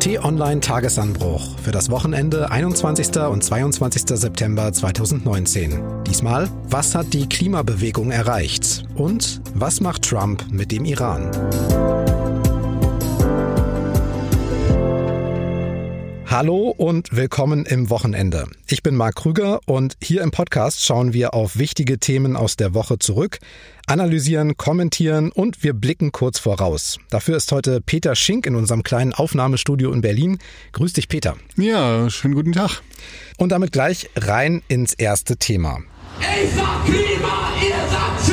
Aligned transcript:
T-Online 0.00 0.60
Tagesanbruch 0.60 1.58
für 1.58 1.72
das 1.72 1.90
Wochenende 1.90 2.50
21. 2.50 3.18
und 3.18 3.44
22. 3.44 4.04
September 4.18 4.72
2019. 4.72 6.04
Diesmal, 6.06 6.48
was 6.70 6.94
hat 6.94 7.12
die 7.12 7.28
Klimabewegung 7.28 8.10
erreicht? 8.10 8.84
Und 8.94 9.42
was 9.54 9.82
macht 9.82 10.08
Trump 10.08 10.46
mit 10.50 10.72
dem 10.72 10.86
Iran? 10.86 11.30
Hallo 16.30 16.68
und 16.68 17.08
willkommen 17.10 17.66
im 17.66 17.90
Wochenende. 17.90 18.46
Ich 18.68 18.84
bin 18.84 18.94
Marc 18.94 19.16
Krüger 19.16 19.58
und 19.66 19.96
hier 20.00 20.22
im 20.22 20.30
Podcast 20.30 20.84
schauen 20.84 21.12
wir 21.12 21.34
auf 21.34 21.58
wichtige 21.58 21.98
Themen 21.98 22.36
aus 22.36 22.54
der 22.54 22.72
Woche 22.72 23.00
zurück, 23.00 23.40
analysieren, 23.88 24.56
kommentieren 24.56 25.32
und 25.32 25.64
wir 25.64 25.72
blicken 25.72 26.12
kurz 26.12 26.38
voraus. 26.38 26.98
Dafür 27.10 27.36
ist 27.36 27.50
heute 27.50 27.80
Peter 27.80 28.14
Schink 28.14 28.46
in 28.46 28.54
unserem 28.54 28.84
kleinen 28.84 29.12
Aufnahmestudio 29.12 29.90
in 29.90 30.02
Berlin. 30.02 30.38
Grüß 30.70 30.92
dich, 30.92 31.08
Peter. 31.08 31.34
Ja, 31.56 32.08
schönen 32.08 32.36
guten 32.36 32.52
Tag. 32.52 32.80
Und 33.36 33.50
damit 33.50 33.72
gleich 33.72 34.08
rein 34.14 34.62
ins 34.68 34.94
erste 34.94 35.36
Thema. 35.36 35.80
Ich 36.20 36.54
sag 36.54 36.84
Klima, 36.84 37.54
ihr 37.60 37.90
sagt 37.90 38.24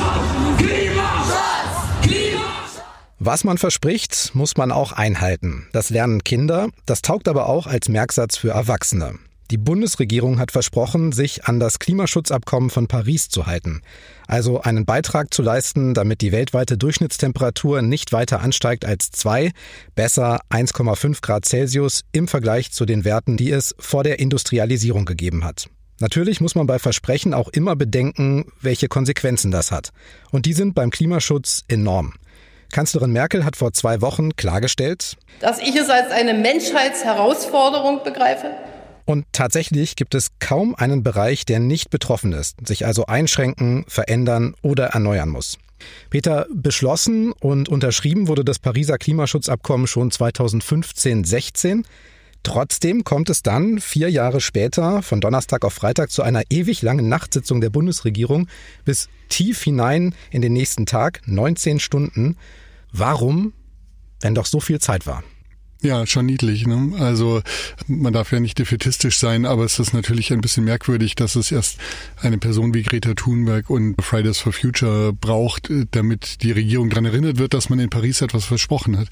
Was 3.20 3.44
man 3.44 3.57
verspricht, 3.57 4.35
muss 4.35 4.57
man 4.57 4.71
auch 4.71 4.91
einhalten. 4.91 5.67
Das 5.71 5.89
lernen 5.89 6.23
Kinder, 6.23 6.70
das 6.85 7.02
taugt 7.02 7.27
aber 7.27 7.49
auch 7.49 7.66
als 7.66 7.89
Merksatz 7.89 8.38
für 8.38 8.52
Erwachsene. 8.52 9.16
Die 9.49 9.58
Bundesregierung 9.58 10.38
hat 10.38 10.52
versprochen, 10.52 11.12
sich 11.12 11.45
an 11.45 11.59
das 11.59 11.80
Klimaschutzabkommen 11.80 12.70
von 12.70 12.88
Paris 12.88 13.30
zu 13.30 13.48
halten. 13.48 13.81
Also 14.27 14.61
einen 14.61 14.85
Beitrag 14.85 15.34
zu 15.34 15.41
leisten, 15.41 15.95
damit 15.95 16.22
die 16.22 16.31
weltweite 16.31 16.77
Durchschnittstemperatur 16.77 17.81
nicht 17.81 18.11
weiter 18.11 18.41
ansteigt 18.41 18.85
als 18.85 19.09
zwei, 19.09 19.52
besser 19.95 20.41
1,5 20.52 21.22
Grad 21.22 21.45
Celsius 21.45 22.02
im 22.11 22.27
Vergleich 22.27 22.72
zu 22.72 22.86
den 22.86 23.03
Werten, 23.03 23.36
die 23.36 23.49
es 23.49 23.73
vor 23.80 24.03
der 24.03 24.19
Industrialisierung 24.19 25.06
gegeben 25.06 25.44
hat. 25.44 25.69
Natürlich 26.00 26.39
muss 26.39 26.53
man 26.53 26.67
bei 26.67 26.78
Versprechen 26.78 27.34
auch 27.34 27.47
immer 27.47 27.75
bedenken, 27.75 28.52
welche 28.61 28.88
Konsequenzen 28.88 29.50
das 29.50 29.72
hat. 29.72 29.89
Und 30.30 30.45
die 30.45 30.53
sind 30.53 30.75
beim 30.75 30.91
Klimaschutz 30.91 31.63
enorm. 31.67 32.13
Kanzlerin 32.71 33.11
Merkel 33.11 33.45
hat 33.45 33.55
vor 33.55 33.73
zwei 33.73 34.01
Wochen 34.01 34.35
klargestellt, 34.35 35.17
dass 35.39 35.59
ich 35.59 35.75
es 35.75 35.89
als 35.89 36.11
eine 36.11 36.33
Menschheitsherausforderung 36.33 38.03
begreife. 38.03 38.51
Und 39.05 39.25
tatsächlich 39.31 39.95
gibt 39.95 40.15
es 40.15 40.31
kaum 40.39 40.75
einen 40.75 41.01
Bereich, 41.01 41.45
der 41.45 41.59
nicht 41.59 41.89
betroffen 41.89 42.33
ist, 42.33 42.67
sich 42.67 42.85
also 42.85 43.05
einschränken, 43.05 43.85
verändern 43.88 44.53
oder 44.61 44.88
erneuern 44.88 45.29
muss. 45.29 45.57
Peter, 46.09 46.45
beschlossen 46.53 47.31
und 47.31 47.69
unterschrieben 47.69 48.27
wurde 48.27 48.43
das 48.43 48.59
Pariser 48.59 48.97
Klimaschutzabkommen 48.97 49.88
schon 49.88 50.11
2015-16. 50.11 51.85
Trotzdem 52.48 53.03
kommt 53.03 53.30
es 53.30 53.44
dann 53.44 53.81
vier 53.81 54.09
Jahre 54.09 54.40
später, 54.40 55.02
von 55.02 55.20
Donnerstag 55.20 55.66
auf 55.66 55.73
Freitag, 55.73 56.12
zu 56.12 56.22
einer 56.22 56.44
ewig 56.50 56.81
langen 56.81 57.09
Nachtsitzung 57.09 57.59
der 57.59 57.70
Bundesregierung 57.70 58.48
bis 58.86 59.09
tief 59.28 59.62
hinein 59.64 60.16
in 60.31 60.42
den 60.42 60.53
nächsten 60.53 60.86
Tag, 60.86 61.20
19 61.25 61.81
Stunden. 61.81 62.38
Warum, 62.94 63.52
wenn 64.22 64.34
doch 64.34 64.45
so 64.45 64.62
viel 64.62 64.80
Zeit 64.80 65.06
war? 65.06 65.25
Ja, 65.81 66.08
schon 66.08 66.25
niedlich. 66.25 66.66
Ne? 66.66 66.94
Also 66.97 67.42
man 67.86 68.11
darf 68.11 68.31
ja 68.31 68.39
nicht 68.39 68.58
defetistisch 68.58 69.20
sein, 69.20 69.45
aber 69.45 69.64
es 69.64 69.78
ist 69.78 69.94
natürlich 69.94 70.34
ein 70.34 70.42
bisschen 70.42 70.64
merkwürdig, 70.64 71.14
dass 71.14 71.36
es 71.36 71.52
erst 71.52 71.78
eine 72.19 72.39
Person 72.39 72.73
wie 72.73 72.81
Greta 72.81 73.14
Thunberg 73.14 73.69
und 73.69 74.02
Fridays 74.02 74.39
for 74.39 74.53
Future 74.53 75.14
braucht, 75.14 75.72
damit 75.92 76.42
die 76.42 76.52
Regierung 76.52 76.89
daran 76.89 77.06
erinnert 77.06 77.38
wird, 77.38 77.53
dass 77.53 77.69
man 77.69 77.80
in 77.80 77.92
Paris 77.92 78.22
etwas 78.22 78.45
versprochen 78.45 78.97
hat. 78.97 79.09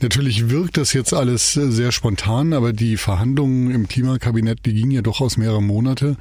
Natürlich 0.00 0.50
wirkt 0.50 0.78
das 0.78 0.92
jetzt 0.92 1.14
alles 1.14 1.52
sehr 1.52 1.92
spontan, 1.92 2.54
aber 2.54 2.72
die 2.72 2.96
Verhandlungen 2.96 3.70
im 3.70 3.86
Klimakabinett, 3.86 4.66
die 4.66 4.74
gingen 4.74 4.90
ja 4.90 5.02
durchaus 5.02 5.36
mehrere 5.36 5.62
Monate. 5.62 6.16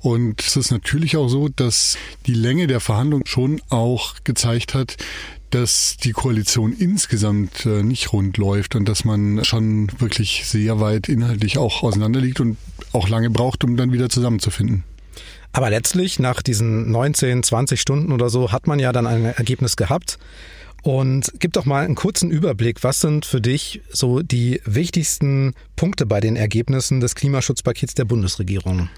Und 0.00 0.42
es 0.42 0.56
ist 0.56 0.70
natürlich 0.70 1.16
auch 1.16 1.28
so, 1.28 1.48
dass 1.48 1.96
die 2.26 2.34
Länge 2.34 2.66
der 2.66 2.80
Verhandlungen 2.80 3.26
schon 3.26 3.62
auch 3.70 4.16
gezeigt 4.22 4.74
hat, 4.74 4.96
dass 5.50 5.96
die 5.96 6.12
Koalition 6.12 6.72
insgesamt 6.72 7.66
äh, 7.66 7.82
nicht 7.82 8.12
rund 8.12 8.36
läuft 8.36 8.74
und 8.76 8.88
dass 8.88 9.04
man 9.04 9.44
schon 9.44 9.90
wirklich 9.98 10.42
sehr 10.46 10.80
weit 10.80 11.08
inhaltlich 11.08 11.58
auch 11.58 11.82
auseinanderliegt 11.82 12.40
und 12.40 12.56
auch 12.92 13.08
lange 13.08 13.30
braucht, 13.30 13.64
um 13.64 13.76
dann 13.76 13.92
wieder 13.92 14.08
zusammenzufinden. 14.08 14.84
Aber 15.52 15.70
letztlich, 15.70 16.18
nach 16.18 16.42
diesen 16.42 16.90
19, 16.90 17.42
20 17.42 17.80
Stunden 17.80 18.12
oder 18.12 18.30
so, 18.30 18.52
hat 18.52 18.66
man 18.66 18.78
ja 18.78 18.92
dann 18.92 19.06
ein 19.06 19.24
Ergebnis 19.24 19.76
gehabt. 19.76 20.18
Und 20.82 21.32
gib 21.38 21.52
doch 21.52 21.66
mal 21.66 21.84
einen 21.84 21.94
kurzen 21.94 22.30
Überblick. 22.30 22.82
Was 22.82 23.00
sind 23.00 23.26
für 23.26 23.40
dich 23.40 23.82
so 23.90 24.22
die 24.22 24.62
wichtigsten 24.64 25.54
Punkte 25.76 26.06
bei 26.06 26.20
den 26.20 26.36
Ergebnissen 26.36 27.00
des 27.00 27.14
Klimaschutzpakets 27.14 27.94
der 27.94 28.06
Bundesregierung? 28.06 28.88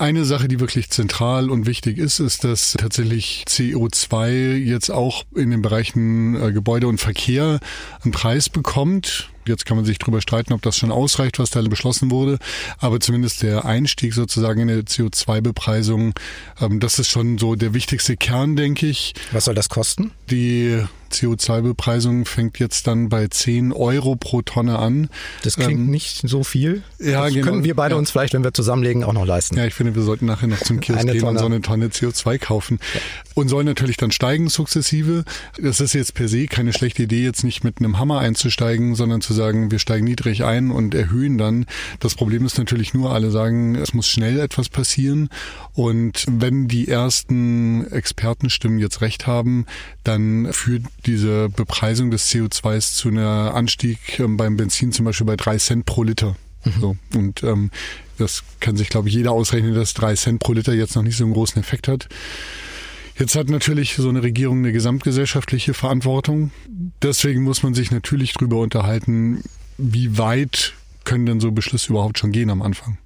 Eine 0.00 0.24
Sache, 0.24 0.48
die 0.48 0.60
wirklich 0.60 0.88
zentral 0.88 1.50
und 1.50 1.66
wichtig 1.66 1.98
ist, 1.98 2.20
ist, 2.20 2.42
dass 2.42 2.72
tatsächlich 2.72 3.44
CO2 3.46 4.56
jetzt 4.56 4.88
auch 4.88 5.24
in 5.34 5.50
den 5.50 5.60
Bereichen 5.60 6.42
äh, 6.42 6.52
Gebäude 6.52 6.88
und 6.88 6.98
Verkehr 6.98 7.60
einen 8.02 8.10
Preis 8.10 8.48
bekommt. 8.48 9.28
Jetzt 9.46 9.66
kann 9.66 9.76
man 9.76 9.84
sich 9.84 9.98
darüber 9.98 10.20
streiten, 10.20 10.52
ob 10.52 10.62
das 10.62 10.76
schon 10.76 10.90
ausreicht, 10.90 11.38
was 11.38 11.50
da 11.50 11.60
beschlossen 11.62 12.10
wurde. 12.10 12.38
Aber 12.78 13.00
zumindest 13.00 13.42
der 13.42 13.64
Einstieg 13.64 14.14
sozusagen 14.14 14.60
in 14.60 14.68
der 14.68 14.80
CO2-Bepreisung, 14.80 16.14
ähm, 16.60 16.80
das 16.80 16.98
ist 16.98 17.08
schon 17.08 17.38
so 17.38 17.54
der 17.54 17.74
wichtigste 17.74 18.16
Kern, 18.16 18.56
denke 18.56 18.86
ich. 18.86 19.14
Was 19.32 19.46
soll 19.46 19.54
das 19.54 19.68
kosten? 19.68 20.12
Die 20.30 20.82
CO2-Bepreisung 21.10 22.24
fängt 22.24 22.58
jetzt 22.58 22.86
dann 22.86 23.08
bei 23.08 23.26
10 23.26 23.72
Euro 23.72 24.16
pro 24.16 24.42
Tonne 24.42 24.78
an. 24.78 25.08
Das 25.42 25.56
klingt 25.56 25.72
ähm, 25.72 25.90
nicht 25.90 26.22
so 26.28 26.44
viel. 26.44 26.82
Ja, 26.98 27.24
das 27.24 27.34
genau. 27.34 27.46
können 27.46 27.64
wir 27.64 27.74
beide 27.74 27.94
ja. 27.94 27.98
uns 27.98 28.10
vielleicht, 28.10 28.34
wenn 28.34 28.44
wir 28.44 28.54
zusammenlegen, 28.54 29.04
auch 29.04 29.12
noch 29.12 29.26
leisten. 29.26 29.56
Ja, 29.56 29.66
ich 29.66 29.74
finde, 29.74 29.94
wir 29.94 30.02
sollten 30.02 30.26
nachher 30.26 30.46
noch 30.46 30.60
zum 30.60 30.80
Kiosk 30.80 31.00
Eine 31.00 31.12
gehen 31.12 31.20
Tonne. 31.20 31.32
und 31.32 31.38
so 31.38 31.46
eine 31.46 31.60
Tonne 31.60 31.88
CO2 31.88 32.38
kaufen. 32.38 32.78
Ja. 32.94 33.00
Und 33.34 33.48
soll 33.48 33.64
natürlich 33.64 33.96
dann 33.96 34.10
steigen 34.10 34.48
sukzessive. 34.48 35.24
Das 35.60 35.80
ist 35.80 35.94
jetzt 35.94 36.14
per 36.14 36.28
se 36.28 36.46
keine 36.46 36.72
schlechte 36.72 37.02
Idee, 37.02 37.24
jetzt 37.24 37.44
nicht 37.44 37.64
mit 37.64 37.78
einem 37.78 37.98
Hammer 37.98 38.20
einzusteigen, 38.20 38.94
sondern 38.94 39.20
zu 39.20 39.29
sagen, 39.34 39.70
wir 39.70 39.78
steigen 39.78 40.04
niedrig 40.04 40.44
ein 40.44 40.70
und 40.70 40.94
erhöhen 40.94 41.38
dann. 41.38 41.66
Das 42.00 42.14
Problem 42.14 42.44
ist 42.46 42.58
natürlich 42.58 42.94
nur, 42.94 43.12
alle 43.12 43.30
sagen, 43.30 43.74
es 43.74 43.94
muss 43.94 44.08
schnell 44.08 44.40
etwas 44.40 44.68
passieren. 44.68 45.28
Und 45.74 46.26
wenn 46.28 46.68
die 46.68 46.88
ersten 46.88 47.86
Expertenstimmen 47.90 48.78
jetzt 48.78 49.00
recht 49.00 49.26
haben, 49.26 49.66
dann 50.04 50.52
führt 50.52 50.82
diese 51.06 51.48
Bepreisung 51.48 52.10
des 52.10 52.30
CO2s 52.30 52.94
zu 52.94 53.08
einer 53.08 53.54
Anstieg 53.54 54.18
ähm, 54.18 54.36
beim 54.36 54.56
Benzin 54.56 54.92
zum 54.92 55.04
Beispiel 55.04 55.26
bei 55.26 55.36
drei 55.36 55.58
Cent 55.58 55.86
pro 55.86 56.02
Liter. 56.02 56.36
Mhm. 56.64 56.80
So. 56.80 56.96
Und 57.14 57.42
ähm, 57.42 57.70
das 58.18 58.42
kann 58.60 58.76
sich, 58.76 58.88
glaube 58.88 59.08
ich, 59.08 59.14
jeder 59.14 59.32
ausrechnen, 59.32 59.74
dass 59.74 59.94
drei 59.94 60.14
Cent 60.14 60.40
pro 60.40 60.52
Liter 60.52 60.74
jetzt 60.74 60.94
noch 60.94 61.02
nicht 61.02 61.16
so 61.16 61.24
einen 61.24 61.32
großen 61.32 61.60
Effekt 61.60 61.88
hat. 61.88 62.08
Jetzt 63.20 63.36
hat 63.36 63.50
natürlich 63.50 63.94
so 63.96 64.08
eine 64.08 64.22
Regierung 64.22 64.60
eine 64.60 64.72
gesamtgesellschaftliche 64.72 65.74
Verantwortung. 65.74 66.52
Deswegen 67.02 67.42
muss 67.42 67.62
man 67.62 67.74
sich 67.74 67.90
natürlich 67.90 68.32
drüber 68.32 68.58
unterhalten, 68.60 69.44
wie 69.76 70.16
weit 70.16 70.72
können 71.04 71.26
denn 71.26 71.38
so 71.38 71.52
Beschlüsse 71.52 71.92
überhaupt 71.92 72.18
schon 72.18 72.32
gehen 72.32 72.48
am 72.48 72.62
Anfang. 72.62 72.96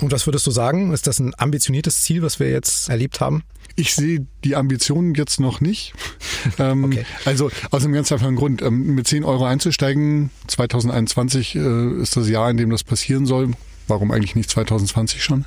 Und 0.00 0.10
was 0.10 0.26
würdest 0.26 0.44
du 0.48 0.50
sagen? 0.50 0.92
Ist 0.92 1.06
das 1.06 1.20
ein 1.20 1.34
ambitioniertes 1.38 2.02
Ziel, 2.02 2.22
was 2.22 2.40
wir 2.40 2.50
jetzt 2.50 2.88
erlebt 2.88 3.20
haben? 3.20 3.44
Ich 3.76 3.94
sehe 3.94 4.26
die 4.42 4.56
Ambitionen 4.56 5.14
jetzt 5.14 5.38
noch 5.38 5.60
nicht. 5.60 5.94
ähm, 6.58 6.86
okay. 6.86 7.06
Also 7.24 7.48
aus 7.70 7.84
einem 7.84 7.94
ganz 7.94 8.10
einfachen 8.10 8.34
Grund. 8.34 8.60
Ähm, 8.60 8.96
mit 8.96 9.06
10 9.06 9.22
Euro 9.22 9.44
einzusteigen, 9.44 10.30
2021 10.48 11.54
äh, 11.54 12.02
ist 12.02 12.16
das 12.16 12.28
Jahr, 12.28 12.50
in 12.50 12.56
dem 12.56 12.70
das 12.70 12.82
passieren 12.82 13.24
soll. 13.24 13.52
Warum 13.88 14.10
eigentlich 14.10 14.34
nicht 14.34 14.50
2020 14.50 15.22
schon? 15.22 15.44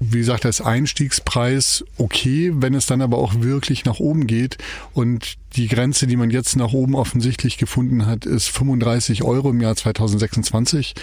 Wie 0.00 0.18
gesagt, 0.18 0.46
als 0.46 0.60
Einstiegspreis 0.60 1.84
okay, 1.96 2.52
wenn 2.54 2.74
es 2.74 2.86
dann 2.86 3.02
aber 3.02 3.18
auch 3.18 3.34
wirklich 3.40 3.84
nach 3.84 4.00
oben 4.00 4.26
geht 4.26 4.58
und 4.92 5.36
die 5.56 5.68
Grenze, 5.68 6.06
die 6.06 6.16
man 6.16 6.30
jetzt 6.30 6.56
nach 6.56 6.72
oben 6.72 6.94
offensichtlich 6.94 7.58
gefunden 7.58 8.06
hat, 8.06 8.26
ist 8.26 8.48
35 8.48 9.22
Euro 9.22 9.50
im 9.50 9.60
Jahr 9.60 9.76
2026 9.76 10.94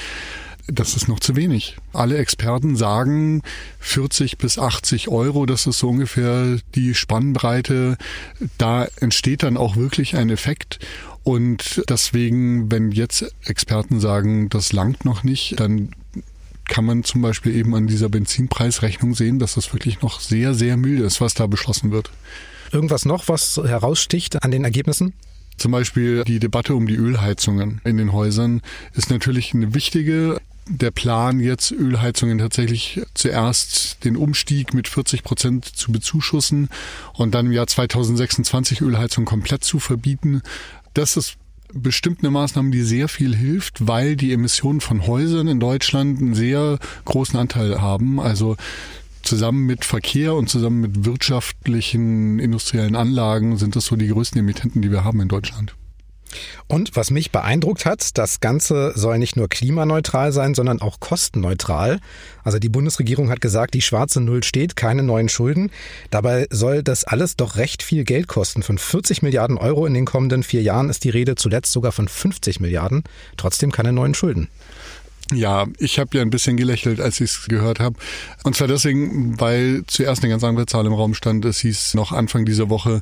das 0.72 0.96
ist 0.96 1.08
noch 1.08 1.20
zu 1.20 1.36
wenig. 1.36 1.78
Alle 1.94 2.18
Experten 2.18 2.76
sagen 2.76 3.42
40 3.80 4.38
bis 4.38 4.60
80 4.60 5.10
Euro, 5.10 5.46
das 5.46 5.68
ist 5.68 5.80
so 5.80 5.90
ungefähr 5.90 6.60
die 6.76 6.94
Spannbreite. 6.94 7.98
Da 8.58 8.88
entsteht 9.00 9.44
dann 9.44 9.58
auch 9.58 9.76
wirklich 9.76 10.16
ein 10.16 10.30
Effekt. 10.30 10.80
Und 11.24 11.84
deswegen, 11.90 12.72
wenn 12.72 12.92
jetzt 12.92 13.34
Experten 13.46 14.00
sagen, 14.00 14.50
das 14.50 14.74
langt 14.74 15.06
noch 15.06 15.24
nicht, 15.24 15.60
dann 15.60 15.92
kann 16.70 16.86
man 16.86 17.04
zum 17.04 17.22
Beispiel 17.22 17.56
eben 17.56 17.76
an 17.76 17.88
dieser 17.88 18.08
Benzinpreisrechnung 18.08 19.16
sehen, 19.16 19.40
dass 19.40 19.56
das 19.56 19.74
wirklich 19.74 20.02
noch 20.02 20.22
sehr, 20.22 20.54
sehr 20.54 20.78
milde 20.78 21.04
ist, 21.04 21.20
was 21.20 21.34
da 21.34 21.48
beschlossen 21.48 21.92
wird. 21.92 22.12
Irgendwas 22.72 23.06
noch, 23.06 23.28
was 23.28 23.58
heraussticht 23.58 24.44
an 24.44 24.52
den 24.52 24.64
Ergebnissen? 24.64 25.14
Zum 25.58 25.72
Beispiel 25.72 26.24
die 26.24 26.40
Debatte 26.40 26.74
um 26.76 26.88
die 26.88 26.96
Ölheizungen 26.96 27.82
in 27.84 27.98
den 27.98 28.14
Häusern 28.14 28.62
ist 28.94 29.10
natürlich 29.10 29.54
eine 29.54 29.74
wichtige. 29.74 30.40
Der 30.68 30.92
Plan, 30.92 31.40
jetzt 31.40 31.72
Ölheizungen 31.72 32.38
tatsächlich 32.38 33.02
zuerst 33.16 34.06
den 34.06 34.16
Umstieg 34.16 34.74
mit 34.74 34.88
40 34.88 35.24
Prozent 35.24 35.66
zu 35.66 35.92
bezuschussen 35.92 36.70
und 37.14 37.34
dann 37.34 37.48
im 37.48 37.52
Jahr 37.52 37.66
2026 37.66 38.82
Ölheizungen 38.82 39.26
komplett 39.26 39.64
zu 39.64 39.80
verbieten, 39.80 40.44
das 40.94 41.18
ist 41.18 41.38
bestimmt 41.74 42.20
eine 42.20 42.32
Maßnahme, 42.32 42.72
die 42.72 42.82
sehr 42.82 43.08
viel 43.08 43.36
hilft, 43.36 43.88
weil 43.88 44.16
die 44.16 44.34
Emissionen 44.34 44.82
von 44.82 45.06
Häusern 45.08 45.48
in 45.48 45.60
Deutschland 45.60 46.20
einen 46.20 46.34
sehr 46.34 46.80
großen 47.06 47.40
Anteil 47.40 47.82
haben. 47.82 48.20
Also 48.20 48.58
zusammen 49.22 49.66
mit 49.66 49.86
Verkehr 49.86 50.36
und 50.36 50.50
zusammen 50.50 50.82
mit 50.82 51.06
wirtschaftlichen, 51.06 52.40
industriellen 52.40 52.96
Anlagen 52.96 53.58
sind 53.58 53.76
das 53.76 53.86
so 53.86 53.96
die 53.96 54.08
größten 54.08 54.40
Emittenten, 54.40 54.82
die 54.82 54.92
wir 54.92 55.04
haben 55.04 55.22
in 55.22 55.28
Deutschland. 55.28 55.76
Und 56.68 56.96
was 56.96 57.12
mich 57.12 57.32
beeindruckt 57.32 57.86
hat, 57.86 58.18
das 58.18 58.40
Ganze 58.40 58.94
soll 58.96 59.18
nicht 59.18 59.36
nur 59.36 59.50
klimaneutral 59.50 60.32
sein, 60.32 60.54
sondern 60.54 60.82
auch 60.82 61.00
kostenneutral. 61.00 62.00
Also 62.44 62.60
die 62.60 62.70
Bundesregierung 62.70 63.30
hat 63.30 63.42
gesagt, 63.42 63.74
die 63.74 63.82
schwarze 63.82 64.22
Null 64.22 64.44
steht, 64.44 64.76
keine 64.76 65.04
neuen 65.04 65.30
Schulden. 65.30 65.72
Dabei 66.10 66.48
soll 66.50 66.84
das 66.84 67.04
alles 67.04 67.36
doch 67.36 67.56
recht 67.58 67.84
viel 67.84 68.04
Geld 68.04 68.28
kosten. 68.28 68.64
Von 68.64 68.78
40 68.78 69.22
Milliarden 69.22 69.58
Euro 69.58 69.86
in 69.86 69.94
den 69.94 70.06
kommenden 70.06 70.44
vier 70.44 70.62
Jahren 70.62 70.90
ist 70.90 71.04
die 71.04 71.10
Rede 71.10 71.36
zuletzt 71.36 71.72
sogar 71.72 71.92
von 71.92 72.08
50 72.08 72.60
Milliarden. 72.60 73.04
Trotzdem 73.38 73.72
keine 73.72 73.94
neuen 73.94 74.14
Schulden. 74.14 74.50
Ja, 75.32 75.68
ich 75.78 76.00
habe 76.00 76.18
ja 76.18 76.24
ein 76.24 76.32
bisschen 76.32 76.58
gelächelt, 76.58 77.00
als 77.00 77.22
ich 77.22 77.32
es 77.32 77.46
gehört 77.48 77.80
habe. 77.80 77.98
Und 78.44 78.56
zwar 78.56 78.68
deswegen, 78.68 79.40
weil 79.40 79.84
zuerst 79.86 80.24
eine 80.24 80.32
ganz 80.32 80.44
andere 80.44 80.66
Zahl 80.66 80.88
im 80.88 80.94
Raum 80.94 81.14
stand. 81.14 81.46
Es 81.46 81.60
hieß 81.60 81.94
noch 81.94 82.12
Anfang 82.12 82.46
dieser 82.46 82.70
Woche, 82.70 83.02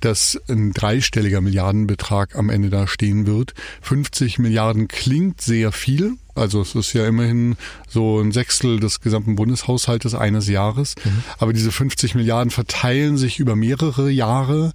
dass 0.00 0.38
ein 0.48 0.72
dreistelliger 0.72 1.40
Milliardenbetrag 1.40 2.36
am 2.36 2.50
Ende 2.50 2.68
da 2.68 2.86
stehen 2.86 3.26
wird. 3.26 3.54
50 3.80 4.38
Milliarden 4.38 4.86
klingt 4.86 5.40
sehr 5.40 5.72
viel. 5.72 6.14
Also 6.34 6.60
es 6.60 6.74
ist 6.74 6.92
ja 6.92 7.06
immerhin 7.06 7.56
so 7.88 8.20
ein 8.20 8.32
Sechstel 8.32 8.78
des 8.78 9.00
gesamten 9.00 9.36
Bundeshaushaltes 9.36 10.14
eines 10.14 10.48
Jahres. 10.48 10.94
Mhm. 11.02 11.24
Aber 11.38 11.54
diese 11.54 11.72
50 11.72 12.14
Milliarden 12.14 12.50
verteilen 12.50 13.16
sich 13.16 13.38
über 13.38 13.56
mehrere 13.56 14.10
Jahre 14.10 14.72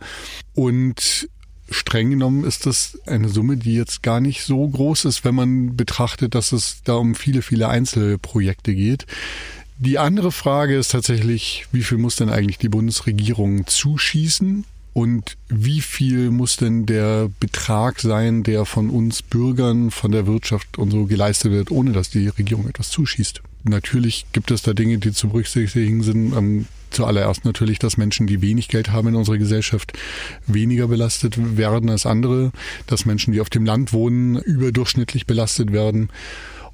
und 0.54 1.30
streng 1.70 2.10
genommen 2.12 2.44
ist 2.44 2.66
das 2.66 3.00
eine 3.06 3.30
Summe, 3.30 3.58
die 3.58 3.76
jetzt 3.76 4.04
gar 4.04 4.20
nicht 4.20 4.44
so 4.44 4.68
groß 4.68 5.06
ist, 5.06 5.26
wenn 5.26 5.36
man 5.36 5.76
betrachtet, 5.76 6.36
dass 6.36 6.52
es 6.52 6.82
da 6.84 6.94
um 6.96 7.16
viele, 7.16 7.42
viele 7.42 7.68
Einzelprojekte 7.70 8.74
geht. 8.74 9.06
Die 9.80 10.00
andere 10.00 10.32
Frage 10.32 10.76
ist 10.76 10.92
tatsächlich, 10.92 11.68
wie 11.72 11.84
viel 11.84 11.98
muss 11.98 12.16
denn 12.16 12.30
eigentlich 12.30 12.58
die 12.58 12.70
Bundesregierung 12.70 13.68
zuschießen? 13.68 14.66
Und 14.94 15.38
wie 15.48 15.82
viel 15.82 16.32
muss 16.32 16.56
denn 16.56 16.88
der 16.88 17.30
Betrag 17.40 18.00
sein, 18.00 18.42
der 18.42 18.66
von 18.66 18.90
uns 18.90 19.22
Bürgern, 19.22 19.92
von 19.92 20.12
der 20.12 20.26
Wirtschaft 20.26 20.80
und 20.80 20.90
so 20.90 21.06
geleistet 21.06 21.52
wird, 21.52 21.70
ohne 21.70 21.92
dass 21.92 22.10
die 22.10 22.30
Regierung 22.30 22.68
etwas 22.68 22.90
zuschießt? 22.90 23.44
Natürlich 23.66 24.26
gibt 24.32 24.50
es 24.50 24.64
da 24.64 24.74
Dinge, 24.74 24.98
die 24.98 25.12
zu 25.12 25.28
berücksichtigen 25.28 26.02
sind. 26.02 26.34
Zuallererst 26.92 27.46
natürlich, 27.46 27.80
dass 27.80 27.98
Menschen, 27.98 28.28
die 28.28 28.42
wenig 28.42 28.68
Geld 28.68 28.92
haben 28.92 29.10
in 29.10 29.16
unserer 29.16 29.38
Gesellschaft, 29.38 29.94
weniger 30.46 30.88
belastet 30.88 31.58
werden 31.58 31.90
als 31.90 32.06
andere, 32.06 32.52
dass 32.88 33.06
Menschen, 33.06 33.34
die 33.34 33.42
auf 33.42 33.50
dem 33.50 33.66
Land 33.66 33.94
wohnen, 33.94 34.38
überdurchschnittlich 34.38 35.26
belastet 35.26 35.72
werden. 35.72 36.10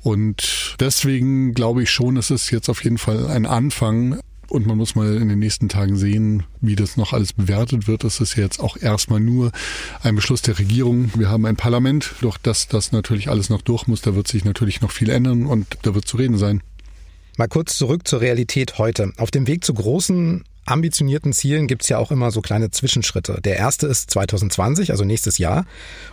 Und 0.02 0.76
deswegen 0.80 1.54
glaube 1.54 1.84
ich 1.84 1.90
schon, 1.90 2.18
es 2.18 2.30
ist 2.30 2.52
jetzt 2.52 2.70
auf 2.70 2.84
jeden 2.84 2.98
Fall 2.98 3.28
ein 3.28 3.46
Anfang. 3.46 4.20
Und 4.50 4.68
man 4.68 4.78
muss 4.78 4.94
mal 4.94 5.16
in 5.16 5.30
den 5.30 5.40
nächsten 5.40 5.70
Tagen 5.70 5.96
sehen, 5.96 6.44
wie 6.62 6.76
das 6.76 6.98
noch 6.98 7.14
alles 7.14 7.34
bewertet 7.34 7.88
wird. 7.88 8.04
Das 8.04 8.20
ist 8.20 8.36
jetzt 8.36 8.60
auch 8.60 8.78
erstmal 8.78 9.20
nur 9.20 9.52
ein 10.04 10.16
Beschluss 10.16 10.44
der 10.44 10.60
Regierung. 10.60 11.10
Wir 11.16 11.30
haben 11.30 11.46
ein 11.46 11.56
Parlament, 11.56 12.14
durch 12.22 12.38
das 12.38 12.68
das 12.68 12.92
natürlich 12.92 13.30
alles 13.30 13.50
noch 13.50 13.62
durch 13.62 13.88
muss. 13.88 14.02
Da 14.02 14.14
wird 14.14 14.28
sich 14.28 14.46
natürlich 14.46 14.82
noch 14.82 14.92
viel 14.92 15.10
ändern 15.10 15.48
und 15.48 15.66
da 15.82 15.96
wird 15.96 16.08
zu 16.08 16.18
reden 16.18 16.38
sein. 16.38 16.62
Mal 17.36 17.48
kurz 17.48 17.78
zurück 17.78 18.08
zur 18.08 18.22
Realität 18.22 18.78
heute. 18.78 19.12
Auf 19.18 19.32
dem 19.32 19.48
Weg 19.48 19.66
zu 19.66 19.74
großen 19.74 20.44
ambitionierten 20.66 21.34
Zielen 21.34 21.68
gibt's 21.68 21.90
ja 21.90 21.98
auch 21.98 22.12
immer 22.12 22.30
so 22.30 22.42
kleine 22.42 22.70
Zwischenschritte. 22.70 23.42
Der 23.44 23.58
erste 23.58 23.88
ist 23.88 24.12
2020, 24.12 24.92
also 24.92 25.04
nächstes 25.04 25.40
Jahr. 25.40 25.66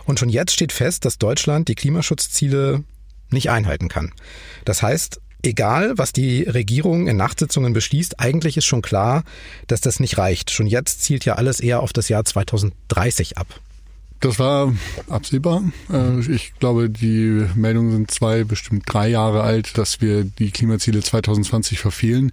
Und 0.05 0.19
schon 0.19 0.29
jetzt 0.29 0.51
steht 0.51 0.71
fest, 0.71 1.05
dass 1.05 1.19
Deutschland 1.19 1.67
die 1.67 1.75
Klimaschutzziele 1.75 2.83
nicht 3.29 3.51
einhalten 3.51 3.87
kann. 3.87 4.13
Das 4.65 4.81
heißt, 4.81 5.21
egal 5.43 5.97
was 5.97 6.11
die 6.11 6.43
Regierung 6.43 7.07
in 7.07 7.17
Nachtsitzungen 7.17 7.73
beschließt, 7.73 8.19
eigentlich 8.19 8.57
ist 8.57 8.65
schon 8.65 8.81
klar, 8.81 9.23
dass 9.67 9.79
das 9.79 9.99
nicht 9.99 10.17
reicht. 10.17 10.49
Schon 10.49 10.67
jetzt 10.67 11.03
zielt 11.03 11.23
ja 11.23 11.35
alles 11.35 11.59
eher 11.59 11.81
auf 11.81 11.93
das 11.93 12.09
Jahr 12.09 12.25
2030 12.25 13.37
ab. 13.37 13.47
Das 14.21 14.37
war 14.37 14.71
absehbar. 15.09 15.63
Äh, 15.91 16.19
ich 16.31 16.53
glaube, 16.59 16.89
die 16.89 17.43
Meldungen 17.55 17.91
sind 17.91 18.11
zwei, 18.11 18.43
bestimmt 18.43 18.83
drei 18.85 19.09
Jahre 19.09 19.41
alt, 19.41 19.77
dass 19.79 19.99
wir 19.99 20.23
die 20.23 20.51
Klimaziele 20.51 21.01
2020 21.01 21.79
verfehlen. 21.79 22.31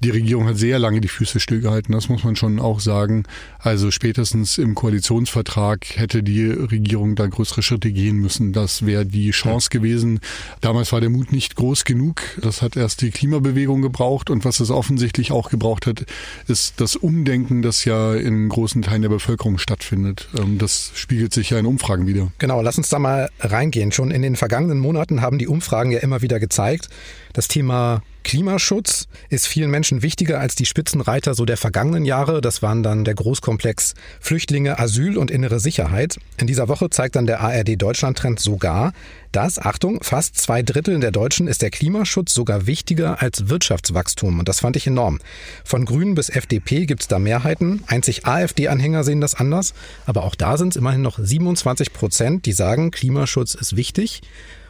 Die 0.00 0.10
Regierung 0.10 0.46
hat 0.46 0.56
sehr 0.56 0.78
lange 0.78 1.00
die 1.00 1.08
Füße 1.08 1.40
stillgehalten, 1.40 1.92
das 1.92 2.08
muss 2.08 2.22
man 2.22 2.36
schon 2.36 2.60
auch 2.60 2.78
sagen. 2.78 3.24
Also 3.58 3.90
spätestens 3.90 4.56
im 4.56 4.76
Koalitionsvertrag 4.76 5.84
hätte 5.96 6.22
die 6.22 6.46
Regierung 6.46 7.16
da 7.16 7.26
größere 7.26 7.62
Schritte 7.62 7.90
gehen 7.90 8.16
müssen. 8.18 8.52
Das 8.52 8.86
wäre 8.86 9.04
die 9.04 9.30
Chance 9.32 9.70
gewesen. 9.70 10.20
Damals 10.60 10.92
war 10.92 11.00
der 11.00 11.10
Mut 11.10 11.32
nicht 11.32 11.56
groß 11.56 11.84
genug. 11.84 12.22
Das 12.40 12.62
hat 12.62 12.76
erst 12.76 13.02
die 13.02 13.10
Klimabewegung 13.10 13.82
gebraucht. 13.82 14.30
Und 14.30 14.44
was 14.44 14.60
es 14.60 14.70
offensichtlich 14.70 15.32
auch 15.32 15.50
gebraucht 15.50 15.86
hat, 15.86 16.06
ist 16.46 16.80
das 16.80 16.94
Umdenken, 16.94 17.62
das 17.62 17.84
ja 17.84 18.14
in 18.14 18.48
großen 18.48 18.82
Teilen 18.82 19.02
der 19.02 19.08
Bevölkerung 19.08 19.58
stattfindet. 19.58 20.28
Ähm, 20.38 20.58
das 20.58 20.92
spiegelt 20.94 21.32
sich 21.34 21.50
ja 21.50 21.58
in 21.58 21.66
Umfragen 21.66 22.06
wieder. 22.06 22.30
Genau, 22.38 22.62
lass 22.62 22.78
uns 22.78 22.88
da 22.88 23.00
mal 23.00 23.30
reingehen. 23.40 23.90
Schon 23.90 24.12
in 24.12 24.22
den 24.22 24.36
vergangenen 24.36 24.78
Monaten 24.78 25.22
haben 25.22 25.38
die 25.38 25.48
Umfragen 25.48 25.90
ja 25.90 25.98
immer 25.98 26.22
wieder 26.22 26.38
gezeigt, 26.38 26.88
das 27.32 27.48
Thema 27.48 28.02
Klimaschutz 28.24 29.08
ist 29.30 29.46
vielen 29.46 29.70
Menschen 29.70 30.02
wichtiger 30.02 30.38
als 30.38 30.54
die 30.54 30.66
Spitzenreiter 30.66 31.34
so 31.34 31.44
der 31.44 31.56
vergangenen 31.56 32.04
Jahre. 32.04 32.40
Das 32.40 32.62
waren 32.62 32.82
dann 32.82 33.04
der 33.04 33.14
Großkomplex 33.14 33.94
Flüchtlinge, 34.20 34.78
Asyl 34.78 35.16
und 35.16 35.30
innere 35.30 35.60
Sicherheit. 35.60 36.18
In 36.36 36.46
dieser 36.46 36.68
Woche 36.68 36.90
zeigt 36.90 37.16
dann 37.16 37.26
der 37.26 37.40
ARD 37.40 37.80
Deutschland 37.80 38.18
Trend 38.18 38.38
sogar, 38.38 38.92
dass, 39.32 39.58
Achtung, 39.58 40.02
fast 40.02 40.36
zwei 40.36 40.62
Drittel 40.62 41.00
der 41.00 41.10
Deutschen 41.10 41.48
ist 41.48 41.62
der 41.62 41.70
Klimaschutz 41.70 42.34
sogar 42.34 42.66
wichtiger 42.66 43.22
als 43.22 43.48
Wirtschaftswachstum. 43.48 44.38
Und 44.38 44.48
das 44.48 44.60
fand 44.60 44.76
ich 44.76 44.86
enorm. 44.86 45.20
Von 45.64 45.84
Grünen 45.84 46.14
bis 46.14 46.28
FDP 46.28 46.86
gibt 46.86 47.02
es 47.02 47.08
da 47.08 47.18
Mehrheiten. 47.18 47.82
Einzig 47.86 48.26
AfD-Anhänger 48.26 49.04
sehen 49.04 49.20
das 49.20 49.34
anders. 49.34 49.74
Aber 50.06 50.24
auch 50.24 50.34
da 50.34 50.56
sind 50.56 50.70
es 50.70 50.76
immerhin 50.76 51.02
noch 51.02 51.18
27 51.18 51.92
Prozent, 51.92 52.46
die 52.46 52.52
sagen, 52.52 52.90
Klimaschutz 52.90 53.54
ist 53.54 53.76
wichtig. 53.76 54.22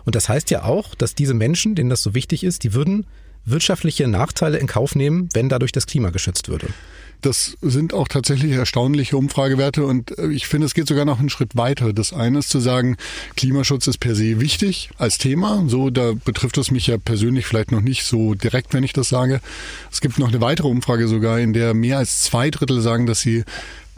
Und 0.04 0.14
das 0.14 0.28
heißt 0.28 0.50
ja 0.50 0.64
auch, 0.64 0.94
dass 0.94 1.14
diese 1.14 1.34
Menschen, 1.34 1.74
denen 1.74 1.90
das 1.90 2.02
so 2.02 2.14
wichtig 2.14 2.42
ist, 2.42 2.64
die 2.64 2.72
würden 2.72 3.04
wirtschaftliche 3.50 4.08
Nachteile 4.08 4.58
in 4.58 4.66
Kauf 4.66 4.94
nehmen, 4.94 5.28
wenn 5.32 5.48
dadurch 5.48 5.72
das 5.72 5.86
Klima 5.86 6.10
geschützt 6.10 6.48
würde. 6.48 6.68
Das 7.20 7.56
sind 7.62 7.94
auch 7.94 8.06
tatsächlich 8.06 8.52
erstaunliche 8.52 9.16
Umfragewerte 9.16 9.84
und 9.84 10.16
äh, 10.18 10.28
ich 10.28 10.46
finde, 10.46 10.66
es 10.66 10.74
geht 10.74 10.86
sogar 10.86 11.04
noch 11.04 11.18
einen 11.18 11.30
Schritt 11.30 11.56
weiter. 11.56 11.92
Das 11.92 12.12
eine 12.12 12.38
ist 12.38 12.48
zu 12.48 12.60
sagen, 12.60 12.96
Klimaschutz 13.36 13.88
ist 13.88 13.98
per 13.98 14.14
se 14.14 14.38
wichtig 14.38 14.90
als 14.98 15.18
Thema. 15.18 15.64
So, 15.66 15.90
da 15.90 16.12
betrifft 16.12 16.58
es 16.58 16.70
mich 16.70 16.86
ja 16.86 16.96
persönlich 16.96 17.46
vielleicht 17.46 17.72
noch 17.72 17.80
nicht 17.80 18.04
so 18.04 18.34
direkt, 18.34 18.72
wenn 18.72 18.84
ich 18.84 18.92
das 18.92 19.08
sage. 19.08 19.40
Es 19.90 20.00
gibt 20.00 20.20
noch 20.20 20.28
eine 20.28 20.40
weitere 20.40 20.68
Umfrage 20.68 21.08
sogar, 21.08 21.40
in 21.40 21.52
der 21.52 21.74
mehr 21.74 21.98
als 21.98 22.22
zwei 22.22 22.50
Drittel 22.50 22.80
sagen, 22.80 23.06
dass 23.06 23.20
sie 23.20 23.44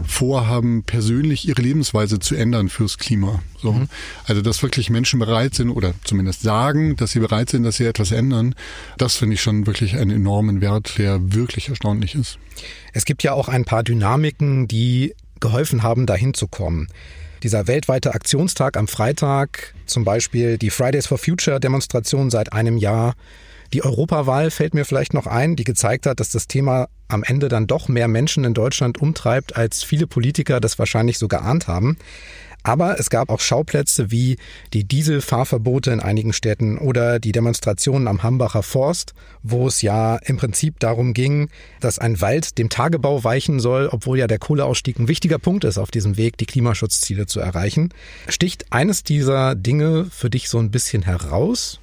vorhaben, 0.07 0.83
persönlich 0.85 1.49
ihre 1.49 1.63
Lebensweise 1.63 2.19
zu 2.19 2.35
ändern 2.35 2.69
fürs 2.69 2.99
Klima. 2.99 3.43
So. 3.61 3.73
Mhm. 3.73 3.89
Also, 4.27 4.43
dass 4.43 4.63
wirklich 4.63 4.91
Menschen 4.91 5.19
bereit 5.19 5.55
sind 5.55 5.71
oder 5.71 5.95
zumindest 6.05 6.43
sagen, 6.43 6.97
dass 6.97 7.13
sie 7.13 7.21
bereit 7.21 7.51
sind, 7.51 7.63
dass 7.63 7.77
sie 7.77 7.85
etwas 7.85 8.13
ändern, 8.13 8.55
das 8.99 9.17
finde 9.17 9.35
ich 9.35 9.43
schon 9.43 9.67
wirklich 9.67 9.97
einen 9.97 10.11
enormen 10.11 10.61
Wert, 10.61 10.99
der 10.99 11.33
wirklich 11.35 11.69
erstaunlich 11.69 12.15
ist. 12.15 12.39
Es 12.93 13.05
gibt 13.05 13.23
ja 13.23 13.33
auch 13.33 13.49
ein 13.49 13.65
paar 13.65 13.83
Dynamiken, 13.83 14.69
die 14.69 15.15
geholfen 15.41 15.83
haben, 15.83 16.07
dahin 16.07 16.35
zu 16.35 16.49
kommen. 16.49 16.89
Dieser 17.43 17.67
weltweite 17.67 18.15
Aktionstag 18.15 18.77
am 18.77 18.87
Freitag, 18.87 19.75
zum 19.87 20.05
Beispiel 20.05 20.59
die 20.59 20.69
Fridays 20.69 21.07
for 21.07 21.17
Future 21.17 21.59
Demonstration 21.59 22.31
seit 22.31 22.53
einem 22.53 22.77
Jahr, 22.77 23.15
die 23.73 23.85
Europawahl 23.85 24.51
fällt 24.51 24.75
mir 24.75 24.85
vielleicht 24.85 25.15
noch 25.15 25.27
ein, 25.27 25.57
die 25.57 25.65
gezeigt 25.65 26.07
hat, 26.07 26.21
dass 26.21 26.31
das 26.31 26.49
Thema 26.49 26.89
am 27.09 27.23
Ende 27.23 27.49
dann 27.49 27.67
doch 27.67 27.89
mehr 27.89 28.09
Menschen 28.09 28.45
in 28.45 28.55
Deutschland 28.55 28.99
umtreibt, 28.99 29.57
als 29.57 29.83
viele 29.83 30.07
Politiker 30.07 30.61
das 30.61 30.79
wahrscheinlich 30.79 31.19
so 31.19 31.29
geahnt 31.29 31.69
haben. 31.69 31.97
Aber 32.63 33.01
es 33.01 33.09
gab 33.09 33.31
auch 33.31 33.41
Schauplätze 33.41 34.11
wie 34.11 34.37
die 34.75 34.85
Dieselfahrverbote 34.85 35.93
in 35.93 36.01
einigen 36.01 36.33
Städten 36.33 36.77
oder 36.77 37.19
die 37.19 37.33
Demonstrationen 37.33 38.07
am 38.07 38.23
Hambacher 38.23 38.63
Forst, 38.63 39.15
wo 39.43 39.67
es 39.67 39.81
ja 39.81 40.17
im 40.17 40.37
Prinzip 40.37 40.79
darum 40.79 41.15
ging, 41.15 41.49
dass 41.81 41.99
ein 41.99 42.21
Wald 42.21 42.59
dem 42.59 42.69
Tagebau 42.69 43.25
weichen 43.25 43.61
soll, 43.61 43.89
obwohl 43.91 44.19
ja 44.19 44.27
der 44.27 44.39
Kohleausstieg 44.39 44.99
ein 44.99 45.09
wichtiger 45.09 45.39
Punkt 45.39 45.65
ist 45.65 45.79
auf 45.79 45.91
diesem 45.91 46.17
Weg, 46.19 46.37
die 46.37 46.47
Klimaschutzziele 46.47 47.27
zu 47.27 47.41
erreichen. 47.41 47.95
Sticht 48.29 48.67
eines 48.71 49.05
dieser 49.05 49.55
Dinge 49.55 50.07
für 50.11 50.29
dich 50.29 50.51
so 50.51 50.59
ein 50.59 50.71
bisschen 50.71 51.03
heraus? 51.03 51.80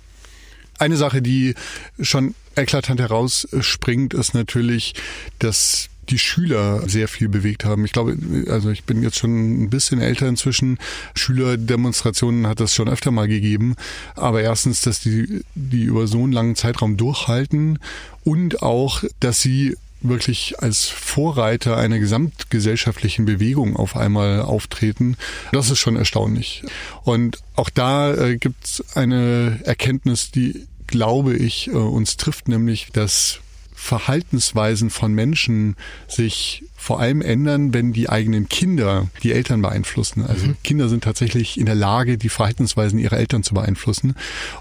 Eine 0.77 0.97
Sache, 0.97 1.21
die 1.21 1.55
schon 1.99 2.35
eklatant 2.55 2.99
herausspringt, 2.99 4.13
ist 4.13 4.33
natürlich, 4.33 4.93
dass 5.39 5.89
die 6.09 6.19
Schüler 6.19 6.87
sehr 6.87 7.07
viel 7.07 7.27
bewegt 7.29 7.65
haben. 7.65 7.85
Ich 7.85 7.91
glaube, 7.91 8.17
also 8.49 8.69
ich 8.69 8.85
bin 8.85 9.03
jetzt 9.03 9.17
schon 9.17 9.63
ein 9.63 9.69
bisschen 9.69 9.99
älter 9.99 10.27
inzwischen. 10.27 10.77
Schülerdemonstrationen 11.15 12.47
hat 12.47 12.61
es 12.61 12.73
schon 12.73 12.89
öfter 12.89 13.11
mal 13.11 13.27
gegeben. 13.27 13.75
Aber 14.15 14.41
erstens, 14.41 14.81
dass 14.81 15.01
die, 15.01 15.41
die 15.55 15.83
über 15.83 16.07
so 16.07 16.23
einen 16.23 16.31
langen 16.31 16.55
Zeitraum 16.55 16.97
durchhalten 16.97 17.79
und 18.23 18.61
auch, 18.61 19.03
dass 19.19 19.41
sie 19.41 19.75
wirklich 20.01 20.59
als 20.59 20.85
Vorreiter 20.85 21.77
einer 21.77 21.99
gesamtgesellschaftlichen 21.99 23.25
Bewegung 23.25 23.75
auf 23.75 23.95
einmal 23.95 24.41
auftreten. 24.41 25.17
Das 25.51 25.69
ist 25.69 25.79
schon 25.79 25.95
erstaunlich. 25.95 26.63
Und 27.03 27.39
auch 27.55 27.69
da 27.69 28.13
äh, 28.13 28.37
gibt 28.37 28.65
es 28.65 28.95
eine 28.95 29.59
Erkenntnis, 29.63 30.31
die, 30.31 30.67
glaube 30.87 31.35
ich, 31.35 31.67
äh, 31.67 31.71
uns 31.71 32.17
trifft, 32.17 32.47
nämlich, 32.47 32.89
dass 32.93 33.39
Verhaltensweisen 33.79 34.89
von 34.89 35.13
Menschen 35.13 35.75
sich 36.07 36.63
vor 36.75 36.99
allem 36.99 37.21
ändern, 37.21 37.75
wenn 37.75 37.93
die 37.93 38.09
eigenen 38.09 38.49
Kinder 38.49 39.07
die 39.21 39.31
Eltern 39.31 39.61
beeinflussen. 39.61 40.25
Also 40.25 40.47
mhm. 40.47 40.57
Kinder 40.63 40.89
sind 40.89 41.03
tatsächlich 41.03 41.59
in 41.59 41.67
der 41.67 41.75
Lage, 41.75 42.17
die 42.17 42.29
Verhaltensweisen 42.29 42.97
ihrer 42.97 43.17
Eltern 43.17 43.43
zu 43.43 43.53
beeinflussen. 43.53 44.15